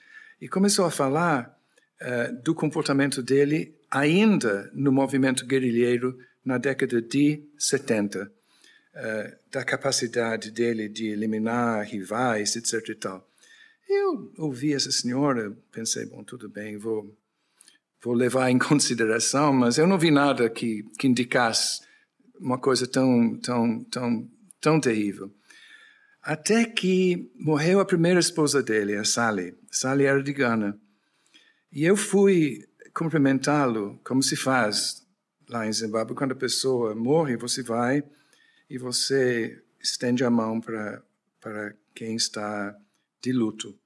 E 0.41 0.47
começou 0.47 0.85
a 0.85 0.91
falar 0.91 1.57
uh, 2.01 2.43
do 2.43 2.55
comportamento 2.55 3.21
dele 3.21 3.75
ainda 3.89 4.69
no 4.73 4.91
movimento 4.91 5.45
guerrilheiro 5.45 6.17
na 6.43 6.57
década 6.57 7.01
de 7.01 7.43
70, 7.57 8.23
uh, 8.23 8.29
eh, 8.95 9.37
da 9.51 9.63
capacidade 9.63 10.51
dele 10.51 10.87
de 10.87 11.07
eliminar 11.07 11.85
rivais, 11.85 12.55
etc. 12.55 12.89
E 12.89 12.95
tal. 12.95 13.27
Eu 13.87 14.31
ouvi 14.37 14.73
essa 14.73 14.91
senhora, 14.91 15.55
pensei, 15.71 16.05
bom, 16.05 16.23
tudo 16.23 16.49
bem, 16.49 16.77
vou, 16.77 17.15
vou 18.01 18.13
levar 18.13 18.49
em 18.49 18.57
consideração, 18.59 19.53
mas 19.53 19.77
eu 19.77 19.87
não 19.87 19.97
vi 19.97 20.11
nada 20.11 20.49
que, 20.49 20.83
que 20.99 21.07
indicasse 21.07 21.81
uma 22.39 22.57
coisa 22.57 22.85
tão, 22.87 23.37
tão, 23.37 23.83
tão, 23.85 24.29
tão 24.59 24.79
terrível. 24.79 25.31
Até 26.25 26.65
que 26.65 27.31
morreu 27.35 27.79
a 27.79 27.85
primeira 27.85 28.19
esposa 28.19 28.63
dele, 28.63 28.95
a 28.95 29.05
Sally. 29.05 29.55
Sally 29.69 30.05
era 30.05 30.23
de 30.23 30.33
Gana. 30.33 30.75
E 31.71 31.85
eu 31.85 31.95
fui 31.95 32.67
cumprimentá-lo, 32.95 34.01
como 34.03 34.23
se 34.23 34.35
faz 34.35 35.05
lá 35.47 35.67
em 35.67 35.71
Zimbábue. 35.71 36.15
Quando 36.15 36.31
a 36.31 36.35
pessoa 36.35 36.95
morre, 36.95 37.37
você 37.37 37.61
vai 37.61 38.03
e 38.67 38.75
você 38.75 39.63
estende 39.79 40.23
a 40.23 40.29
mão 40.31 40.59
para, 40.59 41.03
para 41.39 41.75
quem 41.93 42.15
está 42.15 42.75
de 43.21 43.31
luto. 43.31 43.77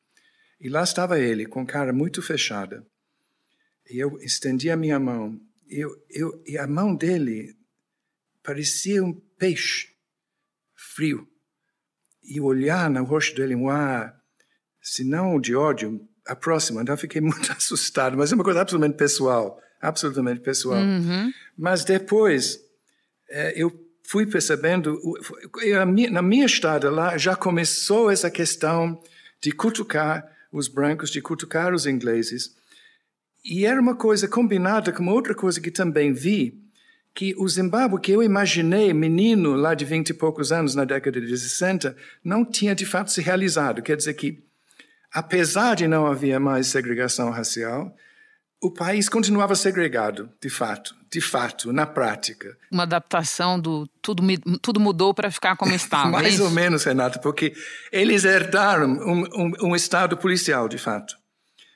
E 0.62 0.70
lá 0.70 0.84
estava 0.84 1.20
ele, 1.20 1.46
com 1.46 1.66
cara 1.66 1.92
muito 1.92 2.22
fechada. 2.22 2.88
E 3.90 4.00
eu 4.00 4.18
estendi 4.22 4.70
a 4.70 4.78
minha 4.78 4.98
mão. 4.98 5.38
Eu, 5.70 5.94
eu, 6.10 6.42
e 6.48 6.58
a 6.58 6.66
mão 6.66 6.96
dele 6.96 7.54
parecia 8.42 9.04
um 9.04 9.12
peixe 9.12 9.90
frio 10.74 11.28
e 12.24 12.40
olhar 12.40 12.90
no 12.90 13.04
rosto 13.04 13.36
dele 13.36 13.56
um 13.56 13.70
ar, 13.70 14.14
se 14.82 15.04
não 15.04 15.40
de 15.40 15.56
ódio, 15.56 16.00
a 16.26 16.36
próxima. 16.36 16.82
Então 16.82 16.94
eu 16.94 17.00
fiquei 17.00 17.20
muito 17.22 17.52
assustado, 17.52 18.18
mas 18.18 18.32
é 18.32 18.36
uma 18.36 18.44
coisa 18.44 18.62
absolutamente 18.62 18.98
pessoal, 18.98 19.60
absolutamente 19.82 20.42
pessoal. 20.42 20.82
Uhum. 20.82 21.32
Mas 21.58 21.84
depois 21.84 22.60
é, 23.30 23.54
eu 23.56 23.72
fui 24.04 24.26
percebendo, 24.26 25.00
na 26.12 26.22
minha 26.22 26.46
estada 26.46 26.90
lá 26.90 27.18
já 27.18 27.36
começou 27.36 28.10
essa 28.10 28.30
questão 28.30 29.00
de 29.42 29.52
cutucar 29.52 30.28
os 30.52 30.68
brancos, 30.68 31.12
de 31.12 31.22
cutucar 31.22 31.74
os 31.74 31.86
ingleses. 31.86 32.56
E 33.46 33.66
era 33.66 33.80
uma 33.80 33.96
coisa 33.96 34.28
combinada 34.28 34.92
com 34.92 35.08
outra 35.08 35.36
coisa 35.36 35.62
que 35.62 35.72
também 35.72 36.12
vi, 36.12 36.60
que 37.14 37.36
o 37.38 37.48
Zimbábue 37.48 38.00
que 38.00 38.12
eu 38.12 38.24
imaginei, 38.24 38.94
menino 38.94 39.56
lá 39.56 39.74
de 39.74 39.86
vinte 39.86 40.10
e 40.10 40.14
poucos 40.14 40.52
anos, 40.52 40.76
na 40.76 40.86
década 40.86 41.20
de 41.20 41.38
60, 41.38 41.96
não 42.24 42.46
tinha 42.46 42.76
de 42.76 42.86
fato 42.86 43.12
se 43.12 43.22
realizado. 43.22 43.82
Quer 43.82 43.98
dizer 43.98 44.14
que, 44.14 44.44
apesar 45.12 45.76
de 45.76 45.88
não 45.88 46.06
haver 46.06 46.40
mais 46.40 46.68
segregação 46.68 47.30
racial, 47.30 47.94
o 48.62 48.72
país 48.72 49.08
continuava 49.08 49.56
segregado, 49.56 50.30
de 50.42 50.50
fato, 50.50 50.94
de 51.12 51.22
fato, 51.22 51.72
na 51.72 51.86
prática. 51.86 52.58
Uma 52.70 52.84
adaptação 52.84 53.60
do 53.60 53.88
tudo, 54.02 54.22
tudo 54.62 54.80
mudou 54.80 55.14
para 55.14 55.32
ficar 55.32 55.56
como 55.56 55.72
estava. 55.76 56.10
Mais 56.10 56.40
é 56.40 56.44
ou 56.44 56.52
menos, 56.52 56.84
Renato, 56.84 57.20
porque 57.22 57.54
eles 57.92 58.26
herdaram 58.26 58.92
um, 58.92 59.24
um, 59.34 59.70
um 59.70 59.76
estado 59.76 60.18
policial, 60.18 60.68
de 60.68 60.78
fato. 60.78 61.16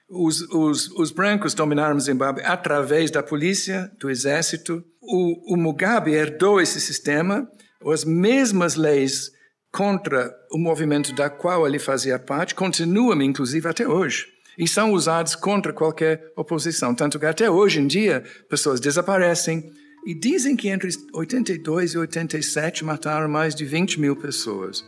Os, 0.09 0.41
os, 0.41 0.89
os 0.91 1.11
brancos 1.11 1.53
dominaram 1.53 1.99
Zimbábue 1.99 2.43
através 2.43 3.09
da 3.09 3.23
polícia, 3.23 3.91
do 3.97 4.09
exército, 4.09 4.83
o, 5.03 5.53
o 5.53 5.57
Mugabe 5.57 6.13
herdou 6.13 6.61
esse 6.61 6.79
sistema, 6.79 7.47
as 7.85 8.05
mesmas 8.05 8.75
leis 8.75 9.31
contra 9.71 10.33
o 10.51 10.57
movimento 10.57 11.13
da 11.13 11.29
qual 11.29 11.67
ele 11.67 11.79
fazia 11.79 12.17
parte 12.19 12.55
continuam, 12.55 13.21
inclusive, 13.21 13.67
até 13.67 13.87
hoje. 13.87 14.27
E 14.57 14.67
são 14.67 14.93
usados 14.93 15.35
contra 15.35 15.73
qualquer 15.73 16.31
oposição. 16.37 16.93
Tanto 16.93 17.19
que 17.19 17.25
até 17.25 17.49
hoje 17.49 17.79
em 17.79 17.87
dia, 17.87 18.23
pessoas 18.49 18.79
desaparecem. 18.79 19.71
E 20.05 20.13
dizem 20.13 20.55
que 20.55 20.67
entre 20.67 20.89
82 21.13 21.93
e 21.93 21.97
87 21.97 22.85
mataram 22.85 23.27
mais 23.27 23.55
de 23.55 23.65
20 23.65 23.99
mil 23.99 24.15
pessoas. 24.15 24.85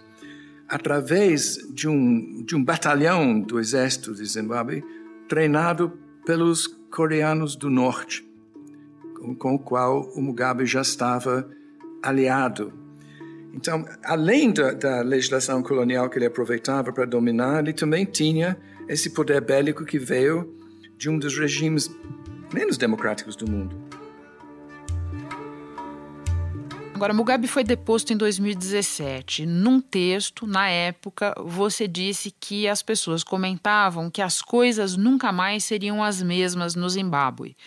Através 0.68 1.58
de 1.74 1.88
um, 1.88 2.44
de 2.44 2.56
um 2.56 2.64
batalhão 2.64 3.40
do 3.40 3.60
exército 3.60 4.14
de 4.14 4.26
Zimbábue, 4.26 4.84
treinado 5.28 5.98
pelos 6.26 6.68
coreanos 6.92 7.56
do 7.56 7.70
norte 7.70 8.24
com 9.34 9.56
o 9.56 9.60
qual 9.60 10.02
o 10.16 10.22
Mugabe 10.22 10.66
já 10.66 10.82
estava 10.82 11.50
aliado. 12.04 12.72
Então, 13.54 13.86
além 14.04 14.52
da, 14.52 14.74
da 14.74 15.02
legislação 15.02 15.64
colonial 15.64 16.10
que 16.10 16.18
ele 16.18 16.26
aproveitava 16.26 16.92
para 16.92 17.06
dominar, 17.06 17.60
ele 17.60 17.72
também 17.74 18.06
tinha 18.06 18.58
esse 18.88 19.10
poder 19.12 19.42
bélico 19.42 19.86
que 19.86 19.98
veio 19.98 20.54
de 20.98 21.10
um 21.10 21.18
dos 21.18 21.38
regimes 21.38 21.90
menos 22.54 22.78
democráticos 22.78 23.36
do 23.36 23.50
mundo. 23.50 23.76
Agora, 26.94 27.14
Mugabe 27.14 27.46
foi 27.46 27.64
deposto 27.64 28.14
em 28.14 28.18
2017. 28.18 29.46
Num 29.46 29.82
texto, 29.82 30.48
na 30.48 30.70
época, 30.70 31.36
você 31.46 31.90
disse 31.90 32.32
que 32.32 32.70
as 32.70 32.82
pessoas 32.82 33.22
comentavam 33.22 34.10
que 34.10 34.22
as 34.22 34.42
coisas 34.42 34.96
nunca 34.96 35.30
mais 35.32 35.66
seriam 35.66 36.02
as 36.02 36.22
mesmas 36.22 36.74
no 36.74 36.90
Zimbábue. 36.90 37.58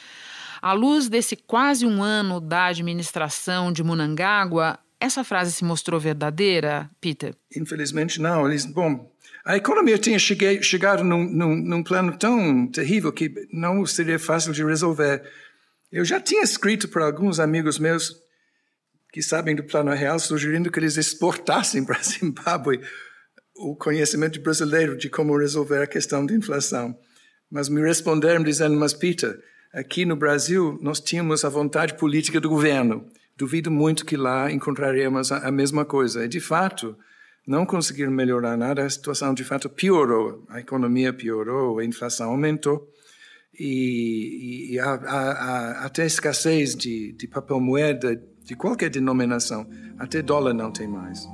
À 0.61 0.73
luz 0.73 1.09
desse 1.09 1.37
quase 1.37 1.87
um 1.87 2.03
ano 2.03 2.41
da 2.41 2.67
administração 2.67 3.73
de 3.73 3.83
Munangágua, 3.83 4.79
Essa 5.01 5.23
frase 5.23 5.53
se 5.53 5.65
mostrou 5.65 6.01
verdadeira, 6.01 6.91
Peter? 7.01 7.33
Infelizmente 7.57 8.21
não. 8.21 8.49
Eles, 8.49 8.67
bom, 8.67 9.09
a 9.45 9.57
economia 9.57 9.97
tinha 9.97 10.19
cheguei, 10.19 10.61
chegado 10.61 11.05
num, 11.05 11.25
num, 11.25 11.55
num, 11.55 11.83
plano 11.85 12.19
tão 12.19 12.67
terrível 12.67 13.13
que 13.13 13.33
não 13.53 13.87
seria 13.87 14.19
fácil 14.19 14.53
de 14.53 14.65
resolver. 14.65 15.23
Eu 15.93 16.05
já 16.05 16.21
tinha 16.21 16.43
escrito 16.43 16.89
para 16.89 17.07
alguns 17.07 17.39
amigos 17.39 17.79
meus 17.79 18.17
que 19.13 19.23
sabem 19.23 19.55
do 19.55 19.63
plano 19.63 19.93
real, 19.93 20.19
sugerindo 20.19 20.71
que 20.71 20.79
eles 20.79 20.97
exportassem 20.97 21.85
para 21.85 21.99
Zimbábue 22.03 22.81
o 23.57 23.75
conhecimento 23.75 24.41
brasileiro 24.41 24.97
de 24.97 25.09
como 25.09 25.37
resolver 25.37 25.83
a 25.83 25.87
questão 25.87 26.25
da 26.27 26.35
inflação. 26.35 26.99
Mas 27.51 27.69
me 27.69 27.81
responderam 27.81 28.43
dizendo, 28.43 28.77
mas 28.77 28.93
Peter, 28.93 29.39
aqui 29.73 30.05
no 30.05 30.17
Brasil 30.17 30.79
nós 30.81 31.01
tínhamos 31.01 31.45
a 31.45 31.49
vontade 31.49 31.95
política 31.95 32.41
do 32.41 32.49
governo. 32.49 33.05
Duvido 33.37 33.71
muito 33.71 34.05
que 34.05 34.17
lá 34.17 34.51
encontraremos 34.51 35.31
a, 35.31 35.49
a 35.49 35.53
mesma 35.53 35.85
coisa. 35.85 36.25
E 36.25 36.29
de 36.29 36.41
fato, 36.41 36.97
não 37.47 37.65
conseguiram 37.65 38.13
melhorar 38.13 38.57
nada, 38.57 38.85
a 38.85 38.91
situação 38.91 39.33
de 39.33 39.45
fato 39.45 39.69
piorou. 39.69 40.45
A 40.49 40.61
economia 40.61 41.13
piorou, 41.13 41.79
a 41.79 41.85
inflação 41.85 42.31
aumentou 42.31 42.89
e, 43.59 44.75
e 44.75 44.79
a, 44.79 45.85
até 45.85 46.07
escassez 46.07 46.75
de, 46.75 47.13
de 47.13 47.27
papel 47.27 47.61
moeda 47.61 48.23
de 48.45 48.55
qualquer 48.55 48.89
denominação, 48.89 49.67
até 49.99 50.23
dólar 50.23 50.55
não 50.55 50.71
tem 50.71 50.89
mais. 50.89 51.29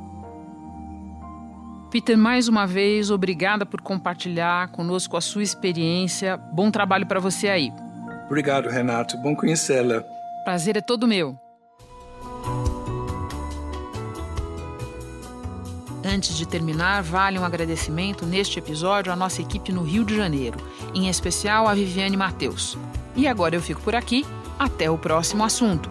Peter, 1.90 2.18
mais 2.18 2.48
uma 2.48 2.66
vez, 2.66 3.08
obrigada 3.10 3.64
por 3.64 3.80
compartilhar 3.80 4.72
conosco 4.72 5.16
a 5.16 5.20
sua 5.20 5.44
experiência. 5.44 6.36
Bom 6.36 6.70
trabalho 6.72 7.06
para 7.06 7.20
você 7.20 7.46
aí. 7.46 7.70
Obrigado, 8.26 8.68
Renato. 8.68 9.16
Bom 9.18 9.34
conhecê-la. 9.34 10.02
Prazer 10.44 10.76
é 10.76 10.80
todo 10.80 11.06
meu. 11.06 11.38
Antes 16.04 16.36
de 16.36 16.46
terminar, 16.46 17.02
vale 17.02 17.38
um 17.38 17.44
agradecimento 17.44 18.26
neste 18.26 18.58
episódio 18.58 19.10
à 19.10 19.16
nossa 19.16 19.40
equipe 19.40 19.72
no 19.72 19.82
Rio 19.82 20.04
de 20.04 20.14
Janeiro, 20.14 20.58
em 20.94 21.08
especial 21.08 21.66
a 21.66 21.74
Viviane 21.74 22.16
Matheus. 22.16 22.76
E 23.16 23.26
agora 23.26 23.56
eu 23.56 23.62
fico 23.62 23.80
por 23.80 23.94
aqui. 23.94 24.26
Até 24.58 24.88
o 24.90 24.98
próximo 24.98 25.42
assunto. 25.42 25.90